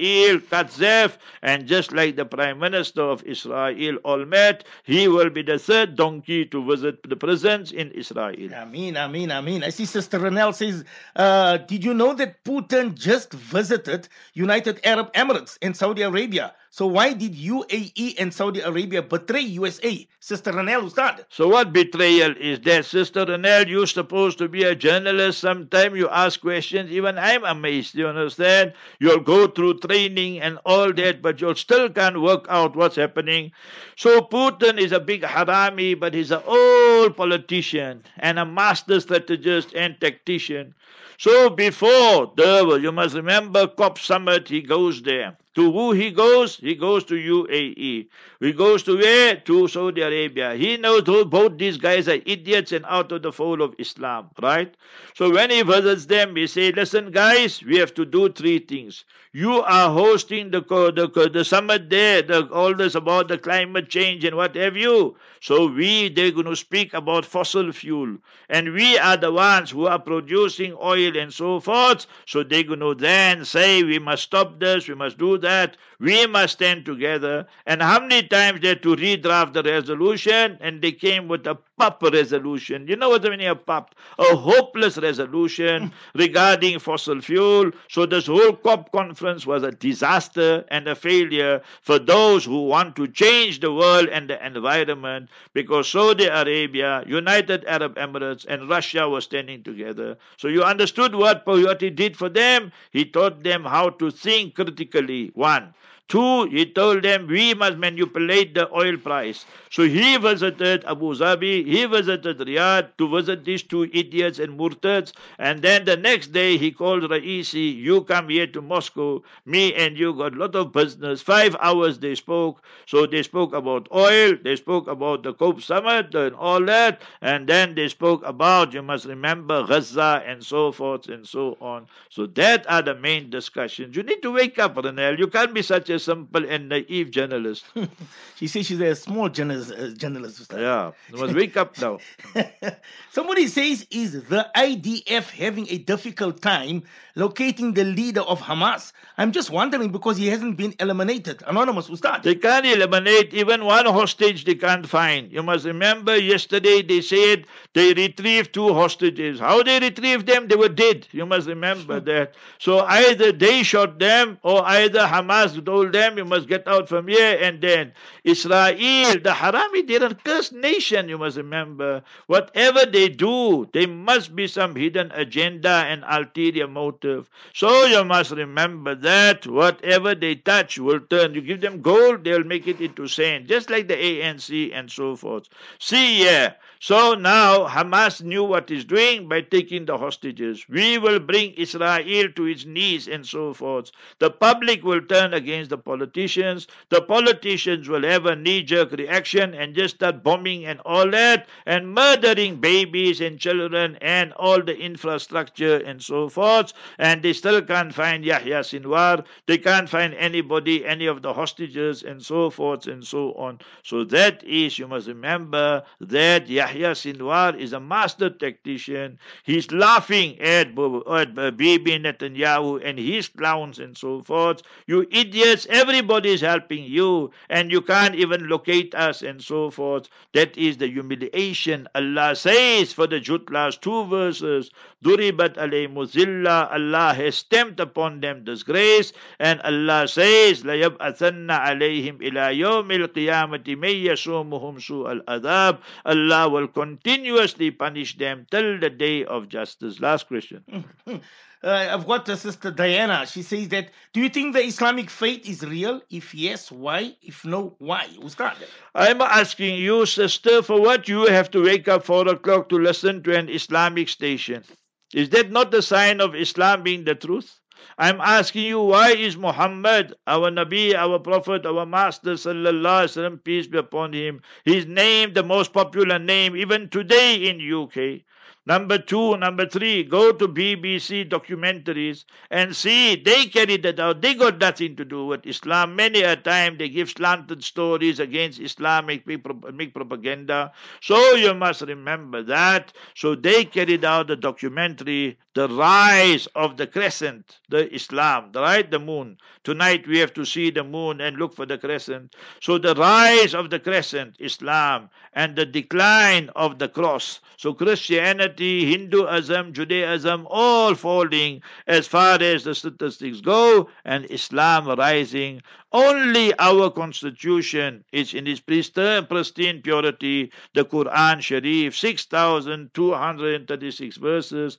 Katsav, 0.51 1.17
and 1.43 1.67
just 1.67 1.93
like 1.93 2.17
the 2.17 2.25
prime 2.25 2.59
minister 2.59 3.03
of 3.03 3.23
Israel, 3.25 3.99
Olmert, 4.05 4.63
he 4.85 5.09
will 5.09 5.31
be 5.31 5.43
the 5.43 5.59
third 5.59 5.97
donkey 5.97 6.45
to 6.47 6.65
visit 6.65 7.09
the 7.09 7.17
prisons 7.17 7.73
in 7.73 7.91
Israel. 7.93 8.53
Amin, 8.55 8.97
Amin, 8.97 9.31
Amin. 9.31 9.65
I 9.65 9.71
see 9.71 9.85
Sister 9.85 10.19
Renelle 10.19 10.55
says, 10.55 10.85
uh, 11.17 11.59
Did 11.59 11.85
you 11.85 11.95
know 11.95 12.15
that 12.15 12.45
Putin 12.45 12.95
just 12.95 13.33
visited 13.33 14.09
United 14.35 14.81
Arab 14.85 15.13
Emirates 15.15 15.59
and 15.63 15.77
Saudi 15.77 16.03
Arabia. 16.03 16.55
So 16.73 16.87
why 16.87 17.15
did 17.15 17.35
UAE 17.35 18.15
and 18.21 18.33
Saudi 18.33 18.61
Arabia 18.61 19.03
betray 19.03 19.41
USA? 19.41 20.07
Sister 20.21 20.53
Ranel, 20.53 20.89
started? 20.89 21.27
So 21.29 21.49
what 21.49 21.73
betrayal 21.73 22.33
is 22.39 22.61
that? 22.61 22.85
Sister 22.85 23.27
Ranel, 23.27 23.67
you're 23.67 23.89
supposed 23.89 24.39
to 24.39 24.49
be 24.49 24.63
a 24.63 24.77
journalist. 24.77 25.41
Sometimes 25.41 25.97
you 25.97 26.09
ask 26.09 26.41
questions. 26.41 26.93
Even 26.93 27.19
I'm 27.19 27.45
amazed. 27.45 27.97
You 27.97 28.07
understand? 28.07 28.73
You'll 29.01 29.19
go 29.19 29.49
through 29.49 29.81
training 29.81 30.41
and 30.41 30.61
all 30.65 30.93
that, 30.93 31.23
but 31.23 31.41
you 31.41 31.53
still 31.57 31.91
can't 31.91 32.23
work 32.23 32.47
out 32.49 32.77
what's 32.77 32.95
happening. 32.95 33.51
So 33.97 34.21
Putin 34.21 34.79
is 34.79 34.93
a 34.93 35.01
big 35.01 35.23
harami, 35.23 35.99
but 35.99 36.15
he's 36.15 36.31
an 36.31 36.43
old 36.47 37.17
politician 37.17 38.05
and 38.19 38.39
a 38.39 38.45
master 38.45 39.01
strategist 39.01 39.75
and 39.75 40.01
tactician. 40.01 40.75
So 41.21 41.51
before 41.51 42.33
the, 42.35 42.79
you 42.83 42.93
must 42.93 43.15
remember 43.15 43.69
COP 43.69 43.99
summit, 43.99 44.49
he 44.49 44.63
goes 44.63 45.03
there. 45.03 45.37
To 45.57 45.73
who 45.73 45.93
he 45.93 46.13
goes? 46.13 46.57
He 46.59 46.77
goes 46.77 47.03
to 47.05 47.15
UAE. 47.15 48.07
He 48.39 48.53
goes 48.53 48.85
to 48.85 48.97
where? 48.97 49.35
To 49.35 49.67
Saudi 49.67 50.01
Arabia. 50.01 50.55
He 50.55 50.77
knows 50.77 51.03
both 51.03 51.59
these 51.59 51.77
guys 51.77 52.09
are 52.09 52.21
idiots 52.25 52.71
and 52.71 52.85
out 52.87 53.11
of 53.11 53.23
the 53.23 53.33
fold 53.33 53.61
of 53.61 53.75
Islam, 53.79 54.31
right? 54.41 54.73
So 55.15 55.29
when 55.31 55.51
he 55.51 55.63
visits 55.63 56.07
them, 56.07 56.37
he 56.37 56.47
say, 56.47 56.71
listen 56.71 57.11
guys, 57.11 57.65
we 57.65 57.79
have 57.79 57.93
to 57.95 58.05
do 58.05 58.29
three 58.29 58.61
things. 58.61 59.05
You 59.33 59.61
are 59.63 59.91
hosting 59.91 60.51
the, 60.51 60.61
the, 60.61 61.31
the 61.33 61.45
summit 61.45 61.91
there, 61.91 62.23
the, 62.23 62.49
all 62.53 62.75
this 62.75 62.95
about 62.95 63.29
the 63.29 63.39
climate 63.39 63.89
change 63.89 64.25
and 64.25 64.37
what 64.37 64.55
have 64.57 64.77
you. 64.77 65.17
So 65.41 65.67
we, 65.67 66.09
they're 66.09 66.33
going 66.33 66.47
to 66.47 66.57
speak 66.57 66.95
about 66.95 67.25
fossil 67.25 67.73
fuel. 67.73 68.17
And 68.49 68.73
we 68.73 68.99
are 68.99 69.17
the 69.17 69.33
ones 69.33 69.71
who 69.71 69.87
are 69.87 69.99
producing 69.99 70.75
oil 70.81 71.17
and 71.17 71.33
so 71.33 71.61
forth. 71.61 72.07
So 72.27 72.43
they're 72.43 72.63
going 72.63 72.81
to 72.81 72.95
then 72.95 73.45
say, 73.45 73.83
we 73.83 73.99
must 73.99 74.25
stop 74.25 74.59
this, 74.59 74.89
we 74.89 74.95
must 74.95 75.19
do 75.19 75.39
that. 75.43 75.77
We 76.01 76.27
must 76.27 76.55
stand 76.55 76.87
together. 76.87 77.47
And 77.67 77.83
how 77.83 78.01
many 78.01 78.27
times 78.27 78.63
they 78.63 78.69
had 78.69 78.83
to 78.85 78.97
redraft 78.97 79.53
the 79.53 79.63
resolution 79.63 80.57
and 80.61 80.81
they 80.81 80.93
came 80.93 81.29
with 81.29 81.47
a 81.47 81.59
PUP 81.81 82.03
resolution. 82.13 82.87
You 82.89 82.97
know 82.97 83.09
what 83.09 83.25
I 83.25 83.31
mean 83.31 83.41
a 83.49 83.55
PUP? 83.55 83.95
A 84.19 84.37
hopeless 84.37 84.99
resolution 84.99 85.93
regarding 86.15 86.79
fossil 86.79 87.21
fuel. 87.21 87.71
So 87.89 88.05
this 88.05 88.27
whole 88.27 88.53
COP 88.53 88.93
conference 88.93 89.47
was 89.47 89.63
a 89.63 89.73
disaster 89.73 90.65
and 90.69 90.87
a 90.89 90.95
failure 90.95 91.63
for 91.81 91.99
those 91.99 92.45
who 92.45 92.67
want 92.67 92.97
to 92.97 93.09
change 93.09 93.61
the 93.61 93.73
world 93.73 94.09
and 94.09 94.29
the 94.29 94.45
environment 94.45 95.31
because 95.55 95.89
Saudi 95.89 96.27
Arabia, 96.27 97.03
United 97.07 97.65
Arab 97.67 97.97
Emirates, 97.97 98.45
and 98.47 98.69
Russia 98.69 99.09
were 99.09 99.23
standing 99.23 99.63
together. 99.63 100.19
So 100.37 100.49
you 100.49 100.63
understood 100.63 101.15
what, 101.15 101.45
he 101.81 101.91
did 101.91 102.17
for 102.17 102.29
them? 102.29 102.73
He 102.91 103.05
taught 103.07 103.43
them 103.43 103.65
how 103.65 103.91
to 103.91 104.11
think 104.11 104.55
critically. 104.55 105.31
One. 105.35 105.75
Two, 106.11 106.45
he 106.47 106.67
told 106.67 107.05
them 107.05 107.27
we 107.29 107.55
must 107.55 107.79
manipulate 107.79 108.53
the 108.53 108.69
oil 108.75 108.97
price. 108.99 109.47
So 109.71 109.85
he 109.85 110.17
visited 110.17 110.85
Abu 110.85 111.15
Dhabi, 111.15 111.65
he 111.65 111.85
visited 111.87 112.39
Riyadh 112.41 112.89
to 112.99 113.09
visit 113.09 113.45
these 113.45 113.63
two 113.63 113.85
idiots 113.95 114.41
and 114.41 114.59
murtads. 114.59 115.13
And 115.39 115.63
then 115.63 115.85
the 115.85 115.97
next 115.97 116.33
day 116.33 116.57
he 116.59 116.73
called 116.73 117.05
Raisi, 117.05 117.77
you 117.77 118.03
come 118.03 118.29
here 118.29 118.49
to 118.49 118.61
Moscow, 118.61 119.23
me 119.47 119.73
and 119.75 119.97
you 119.97 120.13
got 120.13 120.35
a 120.35 120.37
lot 120.37 120.57
of 120.57 120.73
business. 120.73 121.23
Five 121.23 121.55
hours 121.61 122.01
they 122.01 122.17
spoke. 122.17 122.61
So 122.87 123.07
they 123.07 123.23
spoke 123.23 123.53
about 123.55 123.87
oil, 123.95 124.35
they 124.43 124.57
spoke 124.57 124.89
about 124.89 125.23
the 125.23 125.33
COP 125.33 125.63
summit 125.63 126.13
and 126.17 126.35
all 126.35 126.65
that. 126.65 127.03
And 127.23 127.47
then 127.49 127.77
they 127.77 127.87
spoke 127.87 128.27
about, 128.27 128.75
you 128.75 128.83
must 128.83 129.05
remember, 129.07 129.65
Gaza 129.65 130.25
and 130.27 130.43
so 130.45 130.73
forth 130.73 131.09
and 131.09 131.25
so 131.25 131.57
on. 131.61 131.87
So 132.09 132.27
that 132.27 132.69
are 132.69 132.83
the 132.83 132.97
main 132.97 133.31
discussions. 133.31 133.95
You 133.95 134.03
need 134.03 134.23
to 134.23 134.33
wake 134.33 134.59
up, 134.59 134.75
Renel. 134.75 135.17
You 135.17 135.29
can't 135.29 135.55
be 135.55 135.63
such 135.63 135.89
a 135.89 136.00
simple 136.01 136.45
and 136.49 136.69
naive 136.69 137.11
journalist. 137.11 137.65
she 138.37 138.47
says 138.47 138.67
she's 138.67 138.81
a 138.81 138.95
small 138.95 139.29
journalist. 139.29 139.73
Uh, 139.73 139.89
journalist 139.91 140.53
Yeah, 140.53 140.93
you 141.13 141.19
must 141.19 141.35
wake 141.35 141.57
up 141.57 141.79
now. 141.81 141.99
Somebody 143.13 143.47
says, 143.49 143.87
is 143.91 144.13
the 144.25 144.49
IDF 144.57 145.31
having 145.31 145.69
a 145.69 145.79
difficult 145.79 146.41
time 146.41 146.83
locating 147.17 147.75
the 147.75 147.85
leader 147.85 148.21
of 148.23 148.41
Hamas? 148.41 148.93
I'm 149.19 149.33
just 149.33 149.51
wondering 149.51 149.91
because 149.91 150.17
he 150.17 150.29
hasn't 150.29 150.57
been 150.57 150.75
eliminated. 150.81 151.43
Anonymous, 151.47 151.89
Ustad. 151.89 152.23
They 152.23 152.35
can't 152.37 152.67
eliminate 152.67 153.35
even 153.35 153.65
one 153.65 153.87
hostage 153.87 154.45
they 154.45 154.55
can't 154.55 154.87
find. 154.87 155.31
You 155.33 155.43
must 155.43 155.65
remember 155.67 156.17
yesterday 156.17 156.83
they 156.83 157.01
said 157.01 157.47
they 157.75 157.93
retrieved 157.95 158.55
two 158.55 158.73
hostages. 158.75 159.41
How 159.41 159.63
they 159.63 159.81
retrieved 159.81 160.27
them? 160.27 160.49
They 160.49 160.57
were 160.57 160.69
dead. 160.69 161.07
You 161.13 161.27
must 161.27 161.49
remember 161.49 162.01
that. 162.01 162.35
So 162.59 162.81
either 162.81 163.33
they 163.33 163.63
shot 163.63 163.99
them 163.99 164.39
or 164.43 164.65
either 164.67 165.01
Hamas 165.01 165.65
told 165.65 165.90
them 165.91 166.17
you 166.19 166.25
must 166.25 166.49
get 166.49 166.67
out 166.67 166.89
from 166.89 167.09
here 167.09 167.39
and 167.41 167.61
then 167.61 167.93
Israel, 168.25 168.75
the 169.19 169.31
Harami, 169.31 169.87
they're 169.87 170.05
a 170.05 170.15
cursed 170.15 170.53
nation, 170.53 171.09
you 171.09 171.19
must 171.19 171.37
remember. 171.37 172.03
Whatever 172.27 172.87
they 172.87 173.09
do, 173.09 173.69
there 173.73 173.89
must 173.89 174.35
be 174.35 174.47
some 174.47 174.77
hidden 174.77 175.11
agenda 175.13 175.85
and 175.89 176.05
ulterior 176.09 176.69
motive. 176.69 177.29
So 177.55 177.85
you 177.87 178.05
must 178.05 178.31
remember 178.31 178.95
that 178.95 179.47
whatever 179.47 180.15
they 180.15 180.37
touch 180.37 180.79
will 180.79 181.01
turn. 181.01 181.35
You 181.35 181.41
give 181.41 181.61
them 181.61 181.81
gold, 181.83 182.25
they'll 182.25 182.45
make 182.45 182.67
it 182.67 182.81
into 182.81 183.07
sand, 183.09 183.49
just 183.49 183.71
like 183.71 183.89
the 183.89 183.97
ANC 183.97 184.71
and 184.75 184.91
so 184.91 185.17
forth. 185.17 185.49
See, 185.79 186.25
yeah. 186.25 186.55
So 186.83 187.13
now 187.13 187.69
Hamas 187.69 188.23
knew 188.23 188.43
what 188.43 188.71
he's 188.71 188.87
doing 188.87 189.29
by 189.29 189.43
taking 189.43 189.85
the 189.85 189.99
hostages. 189.99 190.65
We 190.67 190.97
will 190.97 191.21
bring 191.21 191.53
Israel 191.53 192.33
to 192.35 192.47
its 192.47 192.65
knees 192.65 193.07
and 193.07 193.27
so 193.27 193.53
forth. 193.53 193.93
The 194.19 194.31
public 194.31 194.83
will 194.83 195.03
turn 195.03 195.35
against 195.35 195.69
the 195.69 195.77
politicians. 195.77 196.69
The 196.89 197.03
politicians 197.03 197.87
will 197.87 198.05
have 198.05 198.25
a 198.25 198.35
knee 198.35 198.63
jerk 198.63 198.93
reaction 198.93 199.53
and 199.53 199.75
just 199.75 199.97
start 199.97 200.23
bombing 200.23 200.65
and 200.65 200.81
all 200.87 201.11
that 201.11 201.51
and 201.67 201.95
murdering 201.95 202.57
babies 202.63 203.21
and 203.21 203.39
children 203.39 203.99
and 204.01 204.33
all 204.33 204.63
the 204.63 204.79
infrastructure 204.79 205.77
and 205.85 206.03
so 206.03 206.31
forth. 206.31 206.73
And 206.99 207.23
they 207.23 207.35
still 207.35 207.61
can't 207.61 207.95
find 207.95 208.25
Yahya 208.25 208.61
Sinwar. 208.61 209.27
They 209.45 209.59
can't 209.59 209.87
find 209.89 210.15
anybody, 210.15 210.87
any 210.87 211.05
of 211.05 211.21
the 211.21 211.35
hostages 211.35 212.03
and 212.03 212.25
so 212.25 212.49
forth 212.49 212.87
and 212.87 213.05
so 213.07 213.35
on. 213.35 213.59
So 213.83 214.05
that 214.05 214.43
is, 214.45 214.79
you 214.79 214.89
must 214.89 215.07
remember 215.07 215.83
that 216.01 216.49
Yahya 216.49 216.70
Yahya 216.70 216.92
Sinwar 216.92 217.58
is 217.60 217.74
a 217.74 217.80
master 217.80 218.30
tactician. 218.30 219.20
He's 219.44 219.72
laughing 219.72 220.40
at, 220.40 220.68
at 220.70 221.36
Bibi 221.58 222.00
Netanyahu 222.00 222.82
and 222.84 222.98
his 223.00 223.28
clowns 223.28 223.80
and 223.80 223.98
so 223.98 224.22
forth. 224.22 224.62
You 224.88 225.08
idiots, 225.12 225.68
everybody 225.70 226.30
is 226.30 226.42
helping 226.42 226.84
you 226.84 227.32
and 227.50 227.72
you 227.72 227.82
can't 227.82 228.16
even 228.16 228.48
locate 228.48 228.94
us 228.96 229.22
and 229.22 229.42
so 229.42 229.70
forth. 229.70 230.10
That 230.34 230.58
is 230.58 230.78
the 230.78 230.88
humiliation 230.88 231.88
Allah 231.96 232.36
says 232.36 232.94
for 232.94 233.08
the 233.08 233.20
Jutlas, 233.20 233.80
two 233.80 234.06
verses. 234.06 234.72
Duribat 235.04 235.56
alayhimu 235.56 236.08
zilla. 236.08 236.68
Allah 236.72 237.14
has 237.14 237.36
stamped 237.36 237.80
upon 237.80 238.22
them 238.22 238.44
disgrace 238.44 239.14
and 239.40 239.62
Allah 239.62 240.08
says, 240.08 240.64
لَيَبْأَثَنَّ 240.64 241.52
عَلَيْهِمْ 241.52 242.18
إِلَى 242.22 242.58
يَوْمِ 242.58 242.90
الْقِيَامَةِ 242.92 243.66
مَنْ 243.78 243.96
يَسُومُهُمْ 244.10 244.80
سُوءَ 244.82 245.22
الْأَذَابِ 245.22 245.78
Allah 246.06 246.50
will 246.50 246.59
continuously 246.69 247.71
punish 247.71 248.17
them 248.17 248.47
till 248.51 248.79
the 248.79 248.91
day 248.91 249.25
of 249.25 249.49
justice. 249.49 250.01
Last 250.01 250.29
question. 250.29 250.65
Uh, 251.63 251.89
I've 251.91 252.07
got 252.07 252.27
a 252.31 252.39
sister 252.39 252.71
Diana. 252.71 253.27
She 253.27 253.43
says 253.43 253.69
that, 253.69 253.91
do 254.15 254.21
you 254.21 254.31
think 254.31 254.55
the 254.55 254.65
Islamic 254.65 255.11
faith 255.11 255.47
is 255.47 255.63
real? 255.63 256.01
If 256.09 256.35
yes, 256.35 256.73
why? 256.73 257.15
If 257.21 257.45
no, 257.45 257.77
why? 257.79 258.09
Ustad. 258.25 258.57
I'm 258.95 259.21
asking 259.21 259.75
you, 259.75 260.07
sister, 260.07 260.63
for 260.63 260.81
what 260.81 261.07
you 261.07 261.27
have 261.27 261.51
to 261.51 261.63
wake 261.63 261.87
up 261.87 262.05
four 262.05 262.27
o'clock 262.29 262.71
to 262.71 262.77
listen 262.77 263.23
to 263.25 263.37
an 263.37 263.51
Islamic 263.51 264.09
station. 264.09 264.65
Is 265.13 265.29
that 265.31 265.51
not 265.51 265.71
the 265.71 265.83
sign 265.83 266.23
of 266.23 266.35
Islam 266.35 266.83
being 266.83 267.05
the 267.05 267.15
truth? 267.15 267.60
I'm 267.99 268.21
asking 268.21 268.65
you, 268.65 268.81
why 268.81 269.13
is 269.13 269.37
Muhammad, 269.37 270.15
our 270.27 270.51
Nabi, 270.51 270.95
our 270.95 271.19
Prophet, 271.19 271.67
our 271.67 271.87
Master, 271.87 272.33
sallallahu 272.33 273.05
alaihi 273.05 273.17
wasallam, 273.17 273.45
peace 273.45 273.67
be 273.67 273.79
upon 273.79 274.13
him, 274.13 274.43
his 274.65 274.87
name, 274.87 275.33
the 275.33 275.43
most 275.43 275.73
popular 275.73 276.19
name, 276.19 276.57
even 276.57 276.89
today 276.89 277.37
in 277.49 277.61
UK? 277.61 278.23
Number 278.67 278.99
two, 278.99 279.39
number 279.39 279.67
three, 279.67 280.05
go 280.05 280.33
to 280.33 280.47
BBC 280.47 281.29
documentaries 281.29 282.25
and 282.51 282.77
see 282.77 283.17
they 283.17 283.47
carried 283.47 283.83
that 283.85 283.99
out. 283.99 284.21
They 284.21 284.35
got 284.35 284.59
nothing 284.59 284.97
to 284.97 285.05
do 285.05 285.25
with 285.27 285.47
Islam. 285.47 285.97
Many 285.97 286.21
a 286.21 286.37
time 286.37 286.77
they 286.77 286.91
give 286.91 287.09
slanted 287.09 287.65
stories 287.65 288.21
against 288.21 288.61
Islamic 288.61 289.27
make 289.27 289.95
propaganda. 289.95 290.73
So 291.01 291.35
you 291.35 291.55
must 291.55 291.81
remember 291.81 292.43
that. 292.45 292.93
So 293.15 293.35
they 293.35 293.65
carried 293.65 294.05
out 294.05 294.27
the 294.27 294.37
documentary, 294.37 295.39
The 295.61 295.69
Rise 295.69 296.49
of 296.55 296.79
the 296.79 296.87
Crescent, 296.87 297.59
the 297.69 297.95
Islam, 297.95 298.53
the 298.53 298.63
right, 298.63 298.91
the 298.91 298.99
moon. 298.99 299.37
Tonight 299.63 300.09
we 300.09 300.19
have 300.19 300.33
to 300.33 300.47
see 300.47 300.71
the 300.71 300.83
moon 300.83 301.21
and 301.21 301.37
look 301.37 301.55
for 301.55 301.67
the 301.67 301.77
crescent. 301.77 302.35
So 302.63 302.79
the 302.79 302.95
rise 302.95 303.55
of 303.55 303.69
the 303.69 303.79
crescent, 303.79 304.37
Islam, 304.39 305.11
and 305.35 305.55
the 305.55 305.67
decline 305.67 306.49
of 306.57 306.79
the 306.79 306.89
cross. 306.89 307.41
So 307.59 307.75
Christianity 307.75 308.91
Hinduism, 308.91 309.75
Judaism, 309.75 310.47
all 310.49 310.95
falling 310.95 311.61
as 311.87 312.07
far 312.07 312.43
as 312.43 312.65
the 312.65 312.75
statistics 312.75 313.43
go, 313.43 313.91
and 314.07 314.25
Islam 314.31 314.89
rising. 314.99 315.61
Only 315.93 316.59
our 316.59 316.89
constitution 316.91 318.03
is 318.13 318.33
in 318.33 318.47
its 318.47 318.61
pristine 318.61 319.83
purity. 319.83 320.53
The 320.73 320.87
Quran 320.87 321.43
Sharif, 321.43 321.95
6,236 321.97 324.17
verses. 324.17 324.79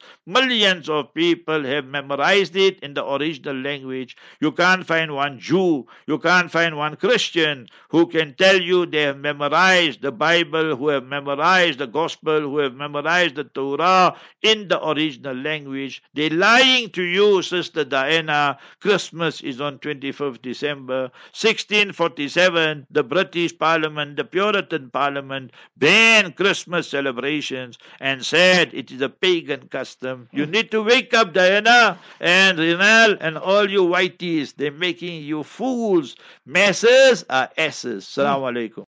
Millions 0.71 0.87
of 0.87 1.13
people 1.13 1.65
have 1.65 1.85
memorized 1.85 2.55
it 2.55 2.79
in 2.79 2.93
the 2.93 3.05
original 3.05 3.57
language. 3.57 4.15
You 4.39 4.53
can't 4.53 4.87
find 4.87 5.13
one 5.13 5.37
Jew, 5.37 5.85
you 6.07 6.17
can't 6.17 6.49
find 6.49 6.77
one 6.77 6.95
Christian 6.95 7.67
who 7.89 8.07
can 8.07 8.35
tell 8.35 8.55
you 8.55 8.85
they 8.85 9.01
have 9.01 9.17
memorized 9.17 10.01
the 10.01 10.13
Bible, 10.13 10.77
who 10.77 10.87
have 10.87 11.03
memorized 11.03 11.79
the 11.79 11.87
Gospel, 11.87 12.39
who 12.39 12.59
have 12.59 12.73
memorized 12.73 13.35
the 13.35 13.43
Torah 13.43 14.15
in 14.41 14.69
the 14.69 14.79
original 14.87 15.35
language. 15.35 16.01
They're 16.13 16.29
lying 16.29 16.89
to 16.91 17.03
you, 17.03 17.41
Sister 17.41 17.83
Diana. 17.83 18.57
Christmas 18.79 19.41
is 19.41 19.59
on 19.59 19.79
25th 19.79 20.41
December. 20.41 21.11
1647, 21.35 22.87
the 22.89 23.03
British 23.03 23.57
Parliament, 23.57 24.15
the 24.15 24.23
Puritan 24.23 24.89
Parliament, 24.89 25.51
banned 25.75 26.37
Christmas 26.37 26.87
celebrations 26.87 27.77
and 27.99 28.25
said 28.25 28.73
it 28.73 28.89
is 28.89 29.01
a 29.01 29.09
pagan 29.09 29.67
custom. 29.67 30.29
You 30.31 30.45
need 30.51 30.71
to 30.71 30.83
wake 30.83 31.13
up, 31.13 31.33
Diana 31.33 31.97
and 32.19 32.57
Rinal 32.59 33.17
and 33.19 33.37
all 33.37 33.69
you 33.69 33.83
whiteys. 33.85 34.53
They're 34.55 34.71
making 34.71 35.23
you 35.23 35.43
fools. 35.43 36.15
Masses 36.45 37.25
are 37.29 37.49
asses. 37.57 38.05
Assalamu 38.05 38.51
hmm. 38.51 38.57
alaikum. 38.57 38.79